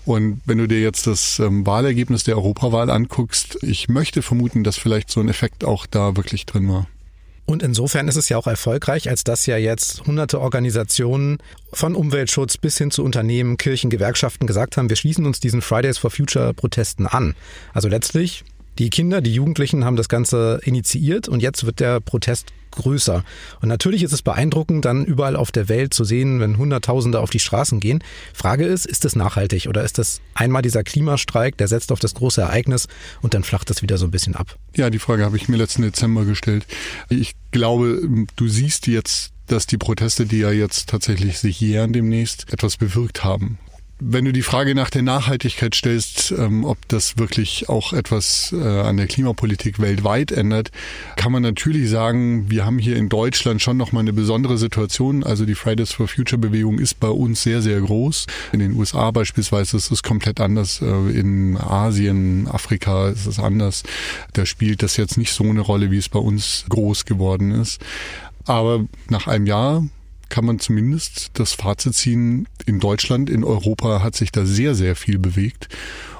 Und 0.05 0.43
wenn 0.45 0.59
du 0.59 0.69
dir 0.69 0.81
jetzt 0.81 1.07
das 1.07 1.39
ähm, 1.39 1.67
Wahlergebnis 1.67 2.25
der 2.25 2.37
Europawahl 2.37 2.91
anguckst, 2.91 3.59
ich 3.63 3.89
möchte 3.89 4.21
vermuten, 4.21 4.65
dass 4.65 4.77
vielleicht 4.77 5.11
so 5.11 5.21
ein 5.21 5.29
Effekt 5.29 5.65
auch 5.65 5.87
da 5.87 6.15
wirklich 6.17 6.45
drin 6.45 6.69
war. 6.69 6.87
Und 7.47 7.63
insofern 7.63 8.09
ist 8.09 8.17
es 8.17 8.29
ja 8.29 8.37
auch 8.37 8.47
erfolgreich, 8.47 9.09
als 9.09 9.25
dass 9.25 9.47
ja 9.47 9.57
jetzt 9.57 10.07
hunderte 10.07 10.41
Organisationen 10.41 11.39
von 11.73 11.95
Umweltschutz 11.95 12.59
bis 12.59 12.77
hin 12.77 12.91
zu 12.91 13.03
Unternehmen, 13.03 13.57
Kirchen, 13.57 13.89
Gewerkschaften 13.89 14.47
gesagt 14.47 14.77
haben, 14.77 14.91
wir 14.91 14.97
schließen 14.97 15.25
uns 15.25 15.41
diesen 15.41 15.63
Fridays 15.63 15.97
for 15.97 16.11
Future 16.11 16.53
Protesten 16.53 17.07
an. 17.07 17.35
Also 17.73 17.89
letztlich 17.89 18.45
die 18.79 18.91
Kinder, 18.91 19.21
die 19.21 19.33
Jugendlichen 19.33 19.85
haben 19.85 19.97
das 19.97 20.09
Ganze 20.09 20.61
initiiert 20.65 21.29
und 21.29 21.41
jetzt 21.41 21.65
wird 21.67 21.81
der 21.81 22.01
Protest 22.01 22.53
größer. 22.73 23.25
Und 23.61 23.69
natürlich 23.69 24.03
ist 24.03 24.13
es 24.13 24.23
beeindruckend, 24.23 24.85
dann 24.85 25.05
überall 25.05 25.35
auf 25.35 25.51
der 25.51 25.69
Welt 25.69 25.95
zu 25.95 26.05
sehen, 26.05 26.41
wenn 26.41 26.59
Hunderttausende 26.59 27.21
auf 27.21 27.31
die 27.31 27.39
Straßen 27.39 27.81
gehen. 27.81 28.05
Frage 28.35 28.67
ist, 28.67 28.87
ist 28.87 29.05
es 29.05 29.17
nachhaltig 29.17 29.67
oder 29.67 29.83
ist 29.83 29.99
das 29.99 30.21
einmal 30.35 30.63
dieser 30.63 30.85
Klimastreik, 30.85 31.57
der 31.57 31.69
setzt 31.69 31.91
auf 31.91 32.01
das 32.01 32.15
große 32.15 32.43
Ereignis 32.43 32.87
und 33.23 33.35
dann 33.35 33.45
flacht 33.45 33.71
es 33.71 33.83
wieder 33.83 33.99
so 33.99 34.07
ein 34.07 34.11
bisschen 34.11 34.37
ab? 34.37 34.57
Ja, 34.77 34.91
die 34.91 34.99
Frage 34.99 35.25
habe 35.25 35.37
ich 35.37 35.49
mir 35.49 35.57
letzten 35.57 35.83
Dezember 35.83 36.25
gestellt. 36.25 36.67
Ich 37.09 37.35
glaube, 37.51 38.01
du 38.37 38.49
siehst 38.49 38.87
jetzt 38.87 39.33
dass 39.47 39.67
die 39.67 39.79
Proteste, 39.79 40.27
die 40.27 40.39
ja 40.39 40.51
jetzt 40.51 40.89
tatsächlich 40.89 41.39
sich 41.39 41.61
jähren 41.61 41.93
demnächst, 41.93 42.53
etwas 42.53 42.77
bewirkt 42.77 43.23
haben. 43.23 43.59
Wenn 43.99 44.27
du 44.27 44.33
die 44.33 44.43
Frage 44.43 44.75
nach 44.75 44.91
der 44.91 45.01
Nachhaltigkeit 45.01 45.75
stellst, 45.75 46.31
ähm, 46.31 46.67
ob 46.67 46.77
das 46.89 47.17
wirklich 47.17 47.71
auch 47.71 47.95
etwas 47.95 48.53
äh, 48.53 48.63
an 48.63 48.99
der 48.99 49.07
Klimapolitik 49.07 49.81
weltweit 49.81 50.33
ändert, 50.33 50.71
kann 51.17 51.33
man 51.33 51.43
natürlich 51.43 51.89
sagen, 51.89 52.51
wir 52.51 52.67
haben 52.67 52.79
hier 52.79 52.97
in 52.97 53.09
Deutschland 53.09 53.63
schon 53.63 53.79
nochmal 53.79 54.03
eine 54.03 54.13
besondere 54.13 54.59
Situation. 54.59 55.25
Also 55.25 55.47
die 55.47 55.55
Fridays 55.55 55.93
for 55.93 56.09
Future 56.09 56.39
Bewegung 56.39 56.79
ist 56.79 57.01
bei 57.01 57.09
uns 57.09 57.43
sehr, 57.43 57.63
sehr 57.63 57.81
groß. 57.81 58.27
In 58.53 58.59
den 58.59 58.75
USA 58.75 59.11
beispielsweise 59.13 59.79
ist 59.79 59.91
es 59.91 60.03
komplett 60.03 60.43
anders. 60.43 60.83
Äh, 60.83 61.19
in 61.19 61.57
Asien, 61.57 62.49
Afrika 62.49 63.09
ist 63.09 63.25
es 63.25 63.39
anders. 63.39 63.83
Da 64.35 64.45
spielt 64.45 64.83
das 64.83 64.99
jetzt 64.99 65.17
nicht 65.17 65.33
so 65.33 65.45
eine 65.45 65.63
Rolle, 65.63 65.91
wie 65.91 65.97
es 65.97 66.11
bei 66.11 66.19
uns 66.19 66.67
groß 66.69 67.07
geworden 67.07 67.51
ist. 67.51 67.81
Aber 68.45 68.85
nach 69.09 69.27
einem 69.27 69.47
Jahr 69.47 69.83
kann 70.29 70.45
man 70.45 70.59
zumindest 70.59 71.31
das 71.35 71.53
Fazit 71.53 71.95
ziehen, 71.95 72.49
in 72.67 72.81
Deutschland, 72.81 73.31
in 73.31 73.45
Europa 73.45 74.03
hat 74.03 74.17
sich 74.17 74.33
da 74.33 74.45
sehr, 74.45 74.75
sehr 74.75 74.97
viel 74.97 75.19
bewegt. 75.19 75.69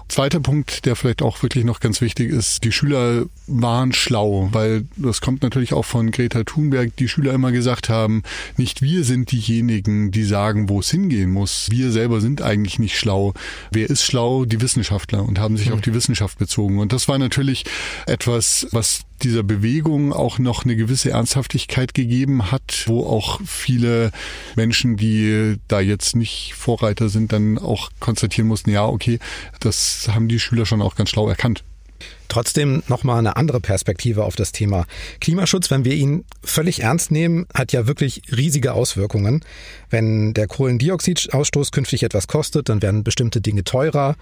Zweiter 0.09 0.41
Punkt, 0.41 0.87
der 0.87 0.95
vielleicht 0.95 1.21
auch 1.21 1.43
wirklich 1.43 1.65
noch 1.65 1.81
ganz 1.81 2.01
wichtig 2.01 2.31
ist, 2.31 2.63
die 2.63 2.71
Schüler 2.71 3.27
waren 3.49 3.93
schlau, 3.93 4.49
weil 4.53 4.85
das 4.97 5.21
kommt 5.21 5.43
natürlich 5.43 5.73
auch 5.73 5.85
von 5.85 6.13
Greta 6.13 6.45
Thunberg, 6.45 6.95
die 6.97 7.09
Schüler 7.09 7.33
immer 7.33 7.51
gesagt 7.51 7.89
haben, 7.89 8.23
nicht 8.57 8.83
wir 8.83 9.05
sind 9.05 9.33
diejenigen, 9.33 10.13
die 10.13 10.25
sagen, 10.25 10.69
wo 10.69 10.81
es 10.81 10.91
hingehen 10.91 11.33
muss. 11.33 11.69
Wir 11.71 11.91
selber 11.91 12.21
sind 12.21 12.41
eigentlich 12.41 12.79
nicht 12.79 12.97
schlau. 12.97 13.35
Wer 13.73 13.91
ist 13.91 14.05
schlau? 14.05 14.45
Die 14.45 14.61
Wissenschaftler 14.61 15.25
und 15.25 15.41
haben 15.41 15.57
sich 15.57 15.69
mhm. 15.69 15.75
auf 15.75 15.81
die 15.81 15.95
Wissenschaft 15.95 16.39
bezogen. 16.39 16.79
Und 16.79 16.93
das 16.93 17.09
war 17.09 17.19
natürlich 17.19 17.65
etwas, 18.07 18.69
was 18.71 19.01
dieser 19.23 19.43
Bewegung 19.43 20.13
auch 20.13 20.39
noch 20.39 20.65
eine 20.65 20.77
gewisse 20.77 21.11
Ernsthaftigkeit 21.11 21.95
gegeben 21.95 22.51
hat, 22.51 22.85
wo 22.87 23.07
auch 23.07 23.41
viele 23.45 24.13
Menschen, 24.57 24.97
die 24.97 25.57
da 25.69 25.81
jetzt 25.81 26.17
nicht 26.17 26.55
Vorreiter 26.55 27.09
sind, 27.09 27.33
dann 27.33 27.59
auch 27.59 27.91
konstatieren 27.99 28.49
mussten, 28.49 28.71
ja, 28.71 28.85
okay, 28.85 29.19
das 29.61 29.96
haben 30.09 30.29
die 30.29 30.41
Schüler 30.41 30.67
schon 30.67 30.83
auch 30.83 30.95
ganz 30.95 31.11
schlau 31.11 31.29
erkannt. 31.29 31.63
Trotzdem 32.29 32.83
nochmal 32.89 33.19
eine 33.19 33.37
andere 33.37 33.61
Perspektive 33.61 34.25
auf 34.25 34.37
das 34.37 34.53
Thema. 34.53 34.85
Klimaschutz, 35.21 35.71
wenn 35.71 35.85
wir 35.85 35.95
ihn 35.95 36.25
völlig 36.43 36.83
ernst 36.83 37.11
nehmen, 37.11 37.47
hat 37.55 37.73
ja 37.73 37.87
wirklich 37.87 38.23
riesige 38.37 38.75
Auswirkungen. 38.75 39.45
Wenn 39.91 40.35
der 40.35 40.49
Kohlendioxidausstoß 40.49 41.71
künftig 41.71 42.03
etwas 42.03 42.27
kostet, 42.27 42.69
dann 42.69 42.83
werden 42.83 43.05
bestimmte 43.05 43.41
Dinge 43.41 43.65
teurer. 43.65 44.17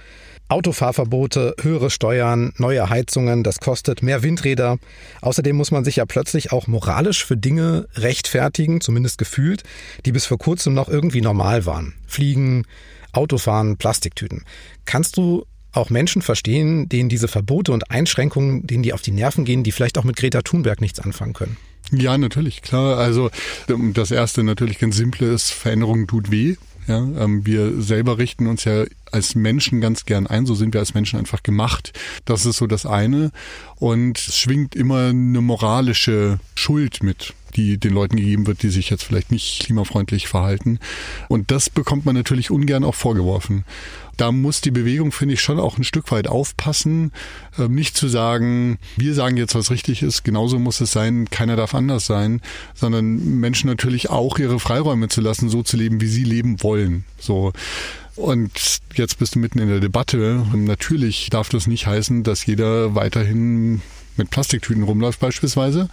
Autofahrverbote, 0.49 1.57
höhere 1.63 1.91
Steuern, 1.91 2.53
neue 2.59 2.91
Heizungen, 2.91 3.43
das 3.43 3.59
kostet 3.59 4.03
mehr 4.03 4.23
Windräder. 4.23 4.79
Außerdem 5.23 5.57
muss 5.57 5.71
man 5.71 5.85
sich 5.85 5.97
ja 5.97 6.05
plötzlich 6.05 6.53
auch 6.53 6.67
moralisch 6.67 7.25
für 7.25 7.39
Dinge 7.39 7.89
rechtfertigen, 7.95 8.83
zumindest 8.83 9.17
gefühlt, 9.17 9.63
die 10.05 10.13
bis 10.13 10.27
vor 10.27 10.39
kurzem 10.39 10.75
noch 10.75 10.89
irgendwie 10.89 11.23
normal 11.23 11.65
waren. 11.65 11.95
Fliegen, 12.07 12.67
Autofahren, 13.13 13.79
Plastiktüten. 13.79 14.45
Kannst 14.85 15.17
du 15.17 15.47
auch 15.75 15.91
Menschen 15.91 16.23
verstehen, 16.23 16.89
denen 16.89 17.09
diese 17.09 17.29
Verbote 17.29 17.73
und 17.73 17.91
Einschränkungen, 17.91 18.67
denen 18.67 18.83
die 18.83 18.93
auf 18.93 19.03
die 19.03 19.11
Nerven 19.11 19.45
gehen, 19.45 19.65
die 19.65 19.73
vielleicht 19.73 19.99
auch 19.99 20.05
mit 20.05 20.17
Greta 20.17 20.43
Thunberg 20.43 20.81
nichts 20.81 21.01
anfangen 21.01 21.33
können? 21.35 21.57
Ja, 21.93 22.17
natürlich, 22.17 22.63
klar. 22.63 22.99
Also 22.99 23.31
das 23.69 24.11
erste 24.11 24.43
natürlich 24.43 24.79
ganz 24.79 24.97
simple 24.97 25.33
ist, 25.33 25.51
Veränderung 25.51 26.07
tut 26.07 26.31
weh. 26.31 26.57
Ja, 26.87 26.99
ähm, 26.99 27.47
wir 27.47 27.81
selber 27.81 28.19
richten 28.19 28.47
uns 28.47 28.65
ja 28.65 28.85
als 29.11 29.35
Menschen 29.35 29.81
ganz 29.81 30.05
gern 30.05 30.27
ein, 30.27 30.45
so 30.45 30.55
sind 30.55 30.75
wir 30.75 30.81
als 30.81 30.93
Menschen 30.93 31.19
einfach 31.19 31.43
gemacht. 31.43 31.93
Das 32.27 32.45
ist 32.45 32.59
so 32.59 32.67
das 32.67 32.85
eine. 32.85 33.31
Und 33.77 34.19
es 34.19 34.37
schwingt 34.37 34.75
immer 34.75 35.09
eine 35.09 35.41
moralische 35.41 36.41
Schuld 36.55 37.03
mit 37.03 37.33
die 37.57 37.79
den 37.79 37.93
Leuten 37.93 38.17
gegeben 38.17 38.47
wird, 38.47 38.63
die 38.63 38.71
sich 38.71 38.91
jetzt 38.91 39.05
vielleicht 39.05 39.31
nicht 39.31 39.61
klimafreundlich 39.61 40.29
verhalten. 40.29 40.79
Und 41.29 41.51
das 41.51 41.71
bekommt 41.71 42.05
man 42.05 42.15
natürlich 42.15 42.51
ungern 42.51 42.85
auch 42.85 42.95
vorgeworfen. 42.95 43.65
Da 44.17 44.31
muss 44.31 44.61
die 44.61 44.71
Bewegung, 44.71 45.13
finde 45.13 45.35
ich, 45.35 45.41
schon 45.41 45.59
auch 45.59 45.77
ein 45.77 45.85
Stück 45.85 46.13
weit 46.13 46.29
aufpassen, 46.29 47.13
ähm, 47.59 47.75
nicht 47.75 47.97
zu 47.97 48.09
sagen, 48.09 48.79
wir 48.97 49.15
sagen 49.15 49.37
jetzt, 49.37 49.55
was 49.55 49.71
richtig 49.71 50.03
ist, 50.03 50.23
genauso 50.23 50.59
muss 50.59 50.81
es 50.81 50.93
sein, 50.93 51.29
keiner 51.31 51.57
darf 51.57 51.75
anders 51.75 52.07
sein, 52.07 52.41
sondern 52.75 53.41
Menschen 53.41 53.69
natürlich 53.69 54.11
auch 54.11 54.39
ihre 54.39 54.61
Freiräume 54.61 55.09
zu 55.09 55.21
lassen, 55.21 55.49
so 55.49 55.63
zu 55.63 55.77
leben, 55.77 56.01
wie 56.01 56.07
sie 56.07 56.25
leben 56.25 56.63
wollen. 56.63 57.05
So. 57.19 57.53
Und 58.17 58.81
jetzt 58.95 59.19
bist 59.19 59.35
du 59.35 59.41
mitten 59.41 59.59
in 59.59 59.69
der 59.69 59.81
Debatte. 59.81 60.47
Und 60.53 60.65
natürlich 60.65 61.31
darf 61.31 61.49
das 61.49 61.67
nicht 61.67 61.87
heißen, 61.87 62.23
dass 62.23 62.47
jeder 62.47 62.95
weiterhin 62.95 63.83
mit 64.17 64.31
Plastiktüten 64.31 64.83
rumläuft 64.83 65.21
beispielsweise. 65.21 65.89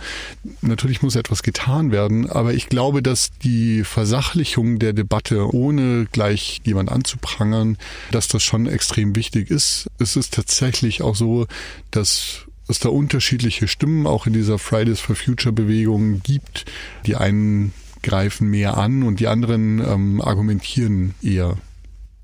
Natürlich 0.61 1.01
muss 1.01 1.15
etwas 1.15 1.43
getan 1.43 1.91
werden, 1.91 2.29
aber 2.29 2.53
ich 2.53 2.67
glaube, 2.67 3.01
dass 3.01 3.31
die 3.43 3.83
Versachlichung 3.83 4.79
der 4.79 4.93
Debatte, 4.93 5.53
ohne 5.53 6.07
gleich 6.11 6.61
jemand 6.63 6.91
anzuprangern, 6.91 7.77
dass 8.11 8.27
das 8.27 8.43
schon 8.43 8.67
extrem 8.67 9.15
wichtig 9.15 9.49
ist. 9.49 9.87
Es 9.99 10.15
ist 10.15 10.33
tatsächlich 10.33 11.01
auch 11.01 11.15
so, 11.15 11.47
dass 11.91 12.45
es 12.67 12.79
da 12.79 12.89
unterschiedliche 12.89 13.67
Stimmen 13.67 14.07
auch 14.07 14.27
in 14.27 14.33
dieser 14.33 14.57
Fridays 14.57 14.99
for 14.99 15.15
Future 15.15 15.51
Bewegung 15.53 16.21
gibt. 16.23 16.65
Die 17.05 17.15
einen 17.15 17.73
greifen 18.01 18.49
mehr 18.49 18.77
an 18.77 19.03
und 19.03 19.19
die 19.19 19.27
anderen 19.27 19.79
ähm, 19.79 20.21
argumentieren 20.21 21.13
eher 21.21 21.57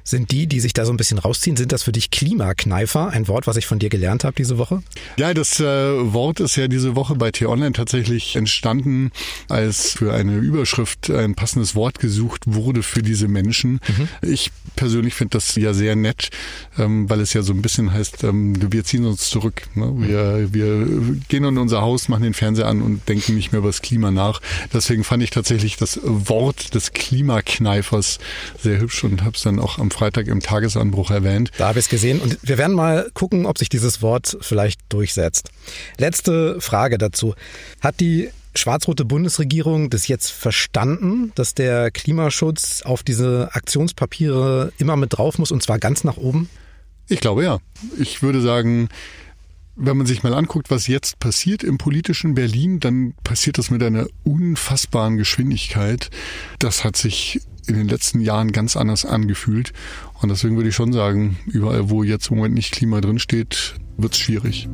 sind 0.07 0.31
die, 0.31 0.47
die 0.47 0.59
sich 0.61 0.73
da 0.73 0.85
so 0.85 0.93
ein 0.93 0.97
bisschen 0.97 1.19
rausziehen. 1.19 1.57
Sind 1.57 1.71
das 1.71 1.83
für 1.83 1.91
dich 1.91 2.11
Klimakneifer? 2.11 3.09
Ein 3.09 3.27
Wort, 3.27 3.45
was 3.45 3.57
ich 3.57 3.65
von 3.65 3.77
dir 3.77 3.89
gelernt 3.89 4.23
habe 4.23 4.35
diese 4.35 4.57
Woche? 4.57 4.81
Ja, 5.17 5.33
das 5.33 5.59
äh, 5.59 5.63
Wort 5.65 6.39
ist 6.39 6.55
ja 6.55 6.67
diese 6.69 6.95
Woche 6.95 7.15
bei 7.15 7.31
T-Online 7.31 7.73
tatsächlich 7.73 8.35
entstanden, 8.35 9.11
als 9.49 9.91
für 9.91 10.13
eine 10.13 10.37
Überschrift 10.37 11.09
ein 11.09 11.35
passendes 11.35 11.75
Wort 11.75 11.99
gesucht 11.99 12.43
wurde 12.45 12.83
für 12.83 13.01
diese 13.01 13.27
Menschen. 13.27 13.79
Mhm. 13.87 14.07
Ich 14.21 14.51
persönlich 14.77 15.13
finde 15.13 15.31
das 15.31 15.53
ja 15.55 15.73
sehr 15.73 15.97
nett, 15.97 16.29
ähm, 16.77 17.09
weil 17.09 17.19
es 17.19 17.33
ja 17.33 17.41
so 17.41 17.51
ein 17.51 17.61
bisschen 17.61 17.91
heißt, 17.91 18.23
ähm, 18.23 18.71
wir 18.71 18.85
ziehen 18.85 19.05
uns 19.05 19.29
zurück. 19.29 19.63
Ne? 19.75 19.93
Wir, 19.97 20.53
wir 20.53 20.87
gehen 21.27 21.43
in 21.43 21.57
unser 21.57 21.81
Haus, 21.81 22.07
machen 22.07 22.23
den 22.23 22.33
Fernseher 22.33 22.67
an 22.67 22.81
und 22.81 23.09
denken 23.09 23.35
nicht 23.35 23.51
mehr 23.51 23.59
über 23.59 23.67
das 23.69 23.81
Klima 23.81 24.11
nach. 24.11 24.39
Deswegen 24.73 25.03
fand 25.03 25.21
ich 25.23 25.31
tatsächlich 25.31 25.75
das 25.75 25.99
Wort 26.03 26.73
des 26.73 26.93
Klimakneifers 26.93 28.19
sehr 28.61 28.79
hübsch 28.79 29.03
und 29.03 29.23
habe 29.23 29.35
es 29.35 29.43
dann 29.43 29.59
auch 29.59 29.79
am 29.79 29.91
Freitag 29.91 30.27
im 30.27 30.39
Tagesanbruch 30.39 31.11
erwähnt. 31.11 31.51
Da 31.57 31.67
habe 31.67 31.79
ich 31.79 31.85
es 31.85 31.89
gesehen 31.89 32.21
und 32.21 32.37
wir 32.41 32.57
werden 32.57 32.75
mal 32.75 33.09
gucken, 33.13 33.45
ob 33.45 33.57
sich 33.57 33.67
dieses 33.67 34.01
Wort 34.01 34.37
vielleicht 34.39 34.79
durchsetzt. 34.89 35.49
Letzte 35.97 36.61
Frage 36.61 36.97
dazu. 36.97 37.33
Hat 37.81 37.99
die 37.99 38.29
schwarz-rote 38.57 39.05
Bundesregierung 39.05 39.89
das 39.89 40.07
jetzt 40.07 40.31
verstanden, 40.31 41.31
dass 41.35 41.53
der 41.53 41.91
Klimaschutz 41.91 42.81
auf 42.83 43.03
diese 43.03 43.49
Aktionspapiere 43.53 44.73
immer 44.77 44.95
mit 44.95 45.17
drauf 45.17 45.37
muss 45.37 45.51
und 45.51 45.63
zwar 45.63 45.79
ganz 45.79 46.03
nach 46.03 46.17
oben? 46.17 46.49
Ich 47.07 47.21
glaube 47.21 47.43
ja. 47.43 47.59
Ich 47.97 48.21
würde 48.21 48.41
sagen, 48.41 48.89
wenn 49.75 49.95
man 49.95 50.07
sich 50.07 50.23
mal 50.23 50.33
anguckt, 50.33 50.71
was 50.71 50.87
jetzt 50.87 51.19
passiert 51.19 51.63
im 51.63 51.77
politischen 51.77 52.33
Berlin, 52.33 52.79
dann 52.79 53.13
passiert 53.23 53.57
das 53.57 53.69
mit 53.69 53.83
einer 53.83 54.07
unfassbaren 54.23 55.17
Geschwindigkeit. 55.17 56.09
Das 56.59 56.83
hat 56.83 56.97
sich 56.97 57.41
in 57.67 57.75
den 57.75 57.87
letzten 57.87 58.19
Jahren 58.21 58.51
ganz 58.51 58.75
anders 58.75 59.05
angefühlt. 59.05 59.73
Und 60.21 60.29
deswegen 60.29 60.55
würde 60.55 60.69
ich 60.69 60.75
schon 60.75 60.93
sagen, 60.93 61.37
überall, 61.45 61.89
wo 61.89 62.03
jetzt 62.03 62.29
im 62.31 62.37
Moment 62.37 62.55
nicht 62.55 62.71
Klima 62.71 63.01
drinsteht, 63.01 63.75
wird 63.97 64.13
es 64.13 64.19
schwierig. 64.19 64.67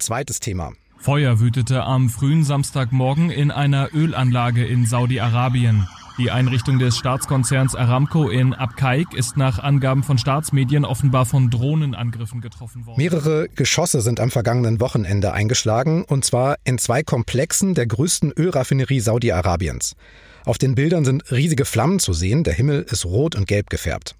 Zweites 0.00 0.40
Thema. 0.40 0.72
Feuer 0.98 1.40
wütete 1.40 1.82
am 1.82 2.10
frühen 2.10 2.44
Samstagmorgen 2.44 3.30
in 3.30 3.50
einer 3.50 3.94
Ölanlage 3.94 4.66
in 4.66 4.84
Saudi-Arabien. 4.84 5.88
Die 6.18 6.30
Einrichtung 6.30 6.78
des 6.78 6.98
Staatskonzerns 6.98 7.74
Aramco 7.74 8.28
in 8.28 8.52
Abqaiq 8.52 9.14
ist 9.14 9.38
nach 9.38 9.58
Angaben 9.58 10.02
von 10.02 10.18
Staatsmedien 10.18 10.84
offenbar 10.84 11.24
von 11.24 11.48
Drohnenangriffen 11.48 12.42
getroffen 12.42 12.84
worden. 12.84 12.98
Mehrere 12.98 13.48
Geschosse 13.48 14.02
sind 14.02 14.20
am 14.20 14.30
vergangenen 14.30 14.80
Wochenende 14.80 15.32
eingeschlagen, 15.32 16.04
und 16.04 16.26
zwar 16.26 16.56
in 16.64 16.76
zwei 16.76 17.02
Komplexen 17.02 17.74
der 17.74 17.86
größten 17.86 18.32
Ölraffinerie 18.32 19.00
Saudi-Arabiens. 19.00 19.96
Auf 20.44 20.58
den 20.58 20.74
Bildern 20.74 21.06
sind 21.06 21.30
riesige 21.30 21.64
Flammen 21.64 21.98
zu 21.98 22.12
sehen, 22.12 22.44
der 22.44 22.52
Himmel 22.54 22.82
ist 22.82 23.06
rot 23.06 23.34
und 23.34 23.46
gelb 23.46 23.70
gefärbt. 23.70 24.16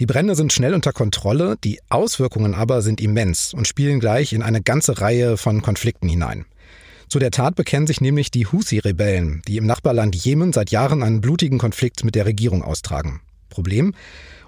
Die 0.00 0.06
Brände 0.06 0.34
sind 0.34 0.52
schnell 0.52 0.74
unter 0.74 0.92
Kontrolle, 0.92 1.56
die 1.62 1.80
Auswirkungen 1.88 2.54
aber 2.54 2.82
sind 2.82 3.00
immens 3.00 3.54
und 3.54 3.66
spielen 3.66 4.00
gleich 4.00 4.32
in 4.32 4.42
eine 4.42 4.62
ganze 4.62 5.00
Reihe 5.00 5.36
von 5.36 5.62
Konflikten 5.62 6.08
hinein. 6.08 6.44
Zu 7.08 7.18
der 7.18 7.30
Tat 7.30 7.54
bekennen 7.54 7.86
sich 7.86 8.00
nämlich 8.00 8.30
die 8.30 8.46
Husi-Rebellen, 8.46 9.40
die 9.48 9.56
im 9.56 9.66
Nachbarland 9.66 10.14
Jemen 10.14 10.52
seit 10.52 10.70
Jahren 10.70 11.02
einen 11.02 11.22
blutigen 11.22 11.58
Konflikt 11.58 12.04
mit 12.04 12.14
der 12.14 12.26
Regierung 12.26 12.62
austragen. 12.62 13.20
Problem? 13.48 13.94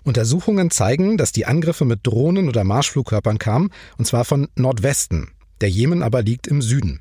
Untersuchungen 0.02 0.71
zeigen, 0.71 1.17
dass 1.17 1.33
die 1.33 1.47
Angriffe 1.47 1.85
mit 1.85 2.00
Drohnen 2.02 2.49
oder 2.49 2.64
Marschflugkörpern 2.64 3.38
kamen, 3.38 3.71
und 3.97 4.07
zwar 4.07 4.25
von 4.25 4.49
Nordwesten. 4.57 5.31
Der 5.61 5.71
Jemen 5.71 6.02
aber 6.02 6.23
liegt 6.23 6.47
im 6.47 6.62
Süden. 6.62 7.00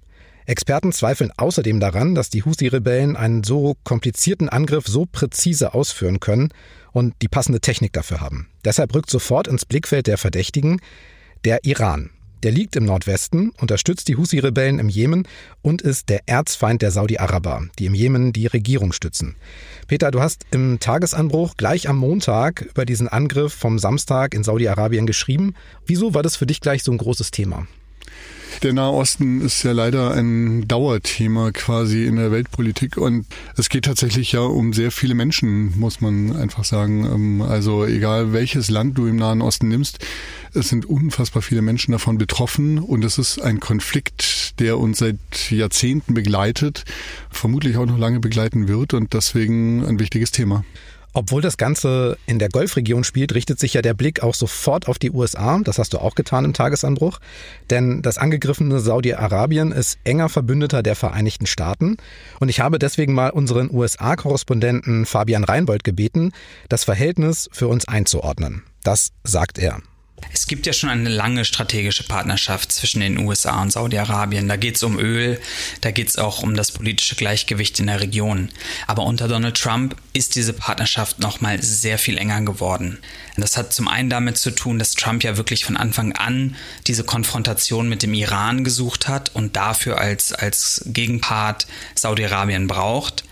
Experten 0.50 0.92
zweifeln 0.92 1.32
außerdem 1.38 1.80
daran, 1.80 2.16
dass 2.16 2.32
die 2.32 2.44
Husi-Rebellen 2.44 3.16
einen 3.16 3.44
so 3.44 3.76
komplizierten 3.84 4.50
Angriff 4.50 4.88
so 4.88 5.06
präzise 5.06 5.76
ausführen 5.76 6.20
können 6.20 6.50
und 6.92 7.14
die 7.22 7.28
passende 7.28 7.62
Technik 7.62 7.94
dafür 7.94 8.20
haben. 8.20 8.50
Deshalb 8.66 8.96
rückt 8.96 9.12
sofort 9.12 9.48
ins 9.48 9.66
Blickfeld 9.66 10.08
der 10.08 10.18
Verdächtigen 10.18 10.82
der 11.46 11.66
Iran. 11.66 12.10
Der 12.42 12.52
liegt 12.52 12.76
im 12.78 12.86
Nordwesten, 12.86 13.52
unterstützt 13.60 14.08
die 14.08 14.16
Husi-Rebellen 14.16 14.80
im 14.80 14.90
Jemen 14.90 15.28
und 15.62 15.84
ist 15.84 16.10
der 16.10 16.22
Erzfeind 16.26 16.82
der 16.82 16.90
Saudi-Araber, 16.90 17.68
die 17.78 17.86
im 17.86 17.94
Jemen 17.94 18.34
die 18.34 18.48
Regierung 18.48 18.92
stützen. 18.92 19.36
Peter, 19.88 20.10
du 20.10 20.20
hast 20.20 20.46
im 20.50 20.80
Tagesanbruch 20.80 21.58
gleich 21.58 21.88
am 21.90 21.98
Montag 21.98 22.62
über 22.62 22.86
diesen 22.86 23.08
Angriff 23.08 23.54
vom 23.54 23.78
Samstag 23.78 24.34
in 24.34 24.44
Saudi-Arabien 24.44 25.06
geschrieben. 25.06 25.54
Wieso 25.86 26.16
war 26.16 26.24
das 26.24 26.38
für 26.38 26.48
dich 26.48 26.60
gleich 26.60 26.82
so 26.82 26.92
ein 26.92 26.98
großes 26.98 27.30
Thema? 27.30 27.68
Der 28.62 28.74
Nahe 28.74 28.92
Osten 28.92 29.40
ist 29.40 29.64
ja 29.64 29.72
leider 29.72 30.12
ein 30.12 30.68
Dauerthema 30.68 31.52
quasi 31.54 32.04
in 32.06 32.18
der 32.18 32.34
Weltpolitik 32.34 32.98
und 32.98 33.26
es 33.56 33.70
geht 33.70 33.86
tatsächlich 33.86 34.34
ja 34.34 34.42
um 34.42 34.74
sehr 34.74 34.92
viele 34.92 35.16
Menschen, 35.16 35.80
muss 35.80 36.02
man 36.02 36.36
einfach 36.36 36.66
sagen. 36.66 37.06
Ähm, 37.06 37.42
also 37.42 37.86
egal 37.86 38.34
welches 38.34 38.70
Land 38.70 38.98
du 38.98 39.08
im 39.08 39.16
Nahen 39.16 39.42
Osten 39.42 39.70
nimmst, 39.70 40.00
es 40.54 40.68
sind 40.68 40.86
unfassbar 40.86 41.42
viele 41.42 41.62
Menschen 41.62 41.94
davon 41.94 42.18
betroffen 42.18 42.80
und 42.80 43.06
es 43.06 43.18
ist 43.18 43.40
ein 43.40 43.62
Konflikt, 43.62 44.60
der 44.60 44.78
uns 44.78 44.98
seit 44.98 45.18
Jahrzehnten 45.50 46.14
begleitet, 46.14 46.84
vermutlich 47.30 47.78
auch 47.78 47.86
noch 47.86 47.98
lange 47.98 48.20
begleiten 48.20 48.68
wird 48.68 48.94
und 48.94 49.14
deswegen 49.14 49.86
ein 49.86 50.00
wichtiges 50.00 50.32
Thema. 50.32 50.66
Obwohl 51.14 51.42
das 51.42 51.58
Ganze 51.58 52.18
in 52.28 52.40
der 52.40 52.50
Golfregion 52.50 53.04
spielt, 53.04 53.34
richtet 53.34 53.60
sich 53.60 53.74
ja 53.74 53.82
der 53.82 53.94
Blick 53.94 54.22
auch 54.22 54.36
sofort 54.36 54.88
auf 54.88 55.00
die 55.00 55.12
USA. 55.12 55.60
Das 55.64 55.80
hast 55.80 55.94
du 55.94 55.98
auch 55.98 56.16
getan 56.16 56.46
im 56.46 56.54
Tagesanbruch. 56.54 57.20
Denn 57.70 58.02
das 58.02 58.18
angegriffene 58.18 58.80
Saudi-Arabien 58.80 59.72
ist 59.72 59.98
enger 60.04 60.30
Verbündeter 60.30 60.84
der 60.84 60.96
Vereinigten 60.96 61.48
Staaten. 61.48 61.98
Und 62.40 62.50
ich 62.50 62.60
habe 62.60 62.80
deswegen 62.80 63.14
mal 63.14 63.32
unseren 63.32 63.74
USA-Korrespondenten 63.74 65.06
Fabian 65.06 65.44
Reinbold 65.44 65.84
gebeten, 65.84 66.32
das 66.70 66.84
Verhältnis 66.84 67.50
für 67.52 67.68
uns 67.68 67.88
einzuordnen. 67.88 68.64
Das 68.84 69.10
sagt 69.24 69.58
er. 69.58 69.82
Es 70.32 70.46
gibt 70.46 70.66
ja 70.66 70.74
schon 70.74 70.90
eine 70.90 71.10
lange 71.10 71.44
strategische 71.44 72.04
Partnerschaft 72.04 72.72
zwischen 72.72 73.00
den 73.00 73.18
USA 73.18 73.62
und 73.62 73.72
Saudi-Arabien. 73.72 74.48
Da 74.48 74.58
geht 74.58 74.76
es 74.76 74.84
um 74.84 75.00
Öl, 75.00 75.42
da 75.82 75.92
geht 75.92 76.08
es 76.08 76.18
auch 76.18 76.44
um 76.44 76.56
das 76.56 76.72
politische 76.72 77.16
Gleichgewicht 77.16 77.80
in 77.80 77.88
der 77.88 78.00
Region. 78.00 78.50
Aber 78.86 79.04
unter 79.04 79.28
Donald 79.28 79.58
Trump 79.58 79.96
ist 80.14 80.36
diese 80.36 80.54
Partnerschaft 80.54 81.20
nochmal 81.20 81.62
sehr 81.62 81.98
viel 81.98 82.18
enger 82.18 82.42
geworden. 82.42 83.00
Das 83.38 83.58
hat 83.58 83.74
zum 83.74 83.88
einen 83.88 84.10
damit 84.10 84.38
zu 84.38 84.52
tun, 84.52 84.78
dass 84.80 84.94
Trump 84.94 85.24
ja 85.24 85.38
wirklich 85.38 85.66
von 85.66 85.78
Anfang 85.78 86.14
an 86.14 86.56
diese 86.88 87.04
Konfrontation 87.04 87.90
mit 87.90 88.04
dem 88.04 88.14
Iran 88.14 88.64
gesucht 88.64 89.08
hat 89.08 89.36
und 89.36 89.56
dafür 89.56 90.00
als, 90.00 90.32
als 90.32 90.84
Gegenpart 90.86 91.66
Saudi-Arabien 91.96 92.68
braucht. 92.68 93.24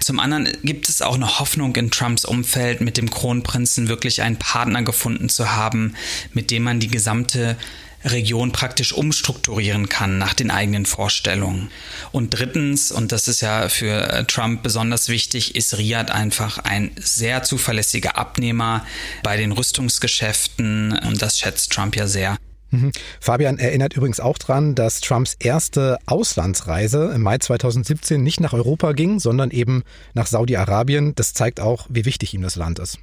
Zum 0.00 0.20
anderen 0.20 0.48
gibt 0.62 0.88
es 0.88 1.02
auch 1.02 1.14
eine 1.14 1.38
Hoffnung 1.38 1.74
in 1.76 1.90
Trumps 1.90 2.24
Umfeld, 2.24 2.80
mit 2.80 2.96
dem 2.96 3.10
Kronprinzen 3.10 3.88
wirklich 3.88 4.22
einen 4.22 4.38
Partner 4.38 4.82
gefunden 4.82 5.28
zu 5.28 5.52
haben, 5.52 5.94
mit 6.32 6.50
dem 6.50 6.62
man 6.62 6.80
die 6.80 6.88
gesamte 6.88 7.56
Region 8.04 8.52
praktisch 8.52 8.92
umstrukturieren 8.92 9.88
kann 9.88 10.18
nach 10.18 10.34
den 10.34 10.50
eigenen 10.50 10.86
Vorstellungen. 10.86 11.70
Und 12.12 12.30
drittens, 12.30 12.92
und 12.92 13.12
das 13.12 13.28
ist 13.28 13.40
ja 13.40 13.68
für 13.68 14.12
äh, 14.12 14.24
Trump 14.24 14.62
besonders 14.62 15.08
wichtig, 15.08 15.54
ist 15.54 15.76
Riyadh 15.76 16.12
einfach 16.12 16.58
ein 16.58 16.92
sehr 16.96 17.42
zuverlässiger 17.42 18.16
Abnehmer 18.16 18.86
bei 19.22 19.36
den 19.36 19.52
Rüstungsgeschäften 19.52 20.98
und 20.98 21.20
das 21.20 21.38
schätzt 21.38 21.72
Trump 21.72 21.96
ja 21.96 22.06
sehr. 22.06 22.36
Mhm. 22.70 22.92
Fabian 23.20 23.58
erinnert 23.58 23.96
übrigens 23.96 24.20
auch 24.20 24.38
dran, 24.38 24.74
dass 24.74 25.00
Trumps 25.00 25.36
erste 25.38 25.98
Auslandsreise 26.06 27.12
im 27.14 27.22
Mai 27.22 27.38
2017 27.38 28.22
nicht 28.22 28.40
nach 28.40 28.52
Europa 28.52 28.92
ging, 28.92 29.20
sondern 29.20 29.50
eben 29.50 29.84
nach 30.14 30.26
Saudi-Arabien. 30.26 31.14
Das 31.14 31.32
zeigt 31.32 31.60
auch, 31.60 31.86
wie 31.88 32.04
wichtig 32.04 32.34
ihm 32.34 32.42
das 32.42 32.56
Land 32.56 32.78
ist. 32.78 32.98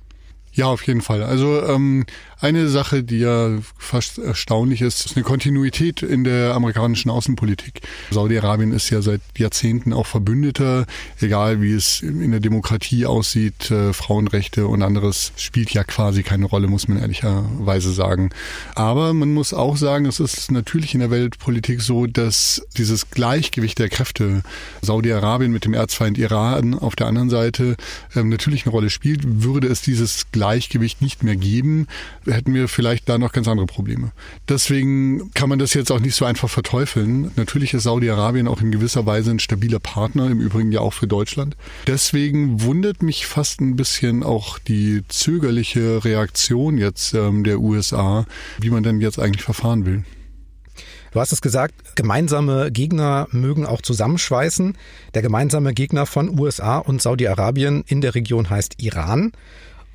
Ja, 0.55 0.67
auf 0.67 0.85
jeden 0.85 1.01
Fall. 1.01 1.23
Also 1.23 1.63
ähm, 1.63 2.05
eine 2.39 2.67
Sache, 2.67 3.03
die 3.03 3.19
ja 3.19 3.57
fast 3.77 4.19
erstaunlich 4.19 4.81
ist, 4.81 5.05
ist 5.05 5.15
eine 5.15 5.23
Kontinuität 5.23 6.03
in 6.03 6.23
der 6.23 6.53
amerikanischen 6.53 7.09
Außenpolitik. 7.09 7.81
Saudi-Arabien 8.11 8.71
ist 8.71 8.91
ja 8.91 9.01
seit 9.01 9.21
Jahrzehnten 9.35 9.93
auch 9.93 10.05
Verbündeter, 10.05 10.85
egal 11.21 11.61
wie 11.61 11.71
es 11.71 12.01
in 12.01 12.29
der 12.29 12.39
Demokratie 12.39 13.07
aussieht, 13.07 13.71
äh, 13.71 13.93
Frauenrechte 13.93 14.67
und 14.67 14.83
anderes 14.83 15.31
spielt 15.37 15.71
ja 15.71 15.83
quasi 15.83 16.21
keine 16.21 16.45
Rolle, 16.45 16.67
muss 16.67 16.87
man 16.87 16.99
ehrlicherweise 16.99 17.91
sagen. 17.91 18.29
Aber 18.75 19.13
man 19.13 19.33
muss 19.33 19.55
auch 19.55 19.77
sagen, 19.77 20.05
es 20.05 20.19
ist 20.19 20.51
natürlich 20.51 20.93
in 20.93 20.99
der 20.99 21.09
Weltpolitik 21.09 21.81
so, 21.81 22.05
dass 22.05 22.61
dieses 22.77 23.09
Gleichgewicht 23.09 23.79
der 23.79 23.89
Kräfte, 23.89 24.43
Saudi-Arabien 24.83 25.51
mit 25.51 25.65
dem 25.65 25.73
Erzfeind 25.73 26.19
Iran 26.19 26.75
auf 26.75 26.95
der 26.95 27.07
anderen 27.07 27.31
Seite, 27.31 27.75
ähm, 28.15 28.29
natürlich 28.29 28.65
eine 28.65 28.71
Rolle 28.71 28.91
spielt. 28.91 29.21
Würde 29.43 29.67
es 29.67 29.81
dieses 29.81 30.29
Gleichgewicht 30.31 30.42
nicht 31.01 31.23
mehr 31.23 31.35
geben, 31.35 31.87
hätten 32.25 32.53
wir 32.53 32.67
vielleicht 32.67 33.09
da 33.09 33.17
noch 33.17 33.31
ganz 33.31 33.47
andere 33.47 33.65
Probleme. 33.65 34.11
Deswegen 34.47 35.31
kann 35.33 35.49
man 35.49 35.59
das 35.59 35.73
jetzt 35.73 35.91
auch 35.91 35.99
nicht 35.99 36.15
so 36.15 36.25
einfach 36.25 36.49
verteufeln. 36.49 37.31
Natürlich 37.35 37.73
ist 37.73 37.83
Saudi-Arabien 37.83 38.47
auch 38.47 38.61
in 38.61 38.71
gewisser 38.71 39.05
Weise 39.05 39.31
ein 39.31 39.39
stabiler 39.39 39.79
Partner, 39.79 40.29
im 40.29 40.39
Übrigen 40.39 40.71
ja 40.71 40.81
auch 40.81 40.93
für 40.93 41.07
Deutschland. 41.07 41.55
Deswegen 41.87 42.61
wundert 42.61 43.03
mich 43.03 43.25
fast 43.25 43.61
ein 43.61 43.75
bisschen 43.75 44.23
auch 44.23 44.59
die 44.59 45.03
zögerliche 45.07 46.03
Reaktion 46.03 46.77
jetzt 46.77 47.13
ähm, 47.13 47.43
der 47.43 47.59
USA, 47.59 48.25
wie 48.59 48.69
man 48.69 48.83
denn 48.83 49.01
jetzt 49.01 49.19
eigentlich 49.19 49.43
verfahren 49.43 49.85
will. 49.85 50.03
Du 51.13 51.19
hast 51.19 51.31
es 51.31 51.41
gesagt, 51.41 51.95
gemeinsame 51.95 52.71
Gegner 52.71 53.27
mögen 53.29 53.67
auch 53.67 53.83
zusammenschweißen. 53.83 54.75
Der 55.13 55.21
gemeinsame 55.21 55.75
Gegner 55.75 56.07
von 56.07 56.39
USA 56.39 56.79
und 56.79 57.03
Saudi-Arabien 57.03 57.83
in 57.85 58.01
der 58.01 58.15
Region 58.15 58.49
heißt 58.49 58.81
Iran. 58.81 59.31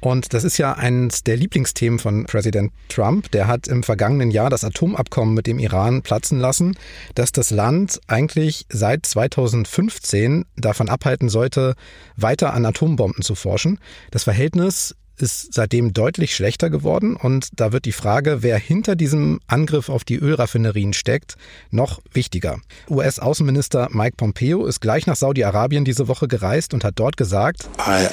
Und 0.01 0.33
das 0.33 0.45
ist 0.45 0.59
ja 0.59 0.75
eines 0.75 1.25
der 1.25 1.37
Lieblingsthemen 1.37 1.99
von 1.99 2.27
Präsident 2.27 2.73
Trump. 2.89 3.31
Der 3.33 3.47
hat 3.47 3.67
im 3.67 3.83
vergangenen 3.83 4.31
Jahr 4.31 4.51
das 4.51 4.65
Atomabkommen 4.65 5.35
mit 5.35 5.47
dem 5.47 5.59
Iran 5.59 6.03
platzen 6.03 6.39
lassen, 6.39 6.77
das 7.15 7.33
das 7.33 7.51
Land 7.51 8.01
eigentlich 8.07 8.67
seit 8.69 9.07
2015 9.07 10.45
davon 10.57 10.89
abhalten 10.89 11.29
sollte, 11.29 11.75
weiter 12.17 12.55
an 12.55 12.65
Atombomben 12.65 13.23
zu 13.23 13.35
forschen. 13.35 13.79
Das 14.11 14.25
Verhältnis 14.25 14.95
ist 15.19 15.53
seitdem 15.53 15.93
deutlich 15.93 16.35
schlechter 16.35 16.71
geworden 16.71 17.17
und 17.17 17.49
da 17.57 17.73
wird 17.73 17.85
die 17.85 17.93
Frage, 17.93 18.43
wer 18.43 18.59
hinter 18.59 18.97
diesem 18.97 19.41
Angriff 19.47 19.89
auf 19.89 20.05
die 20.05 20.17
Ölraffinerien 20.17 20.93
steckt, 20.93 21.37
noch 21.71 22.01
wichtiger. 22.13 22.59
US-Außenminister 22.89 23.89
Mike 23.91 24.17
Pompeo 24.17 24.67
ist 24.67 24.81
gleich 24.81 25.07
nach 25.07 25.17
Saudi-Arabien 25.17 25.85
diese 25.85 26.09
Woche 26.09 26.29
gereist 26.29 26.75
und 26.75 26.85
hat 26.85 26.95
dort 26.97 27.17
gesagt, 27.17 27.69
I, 27.79 28.07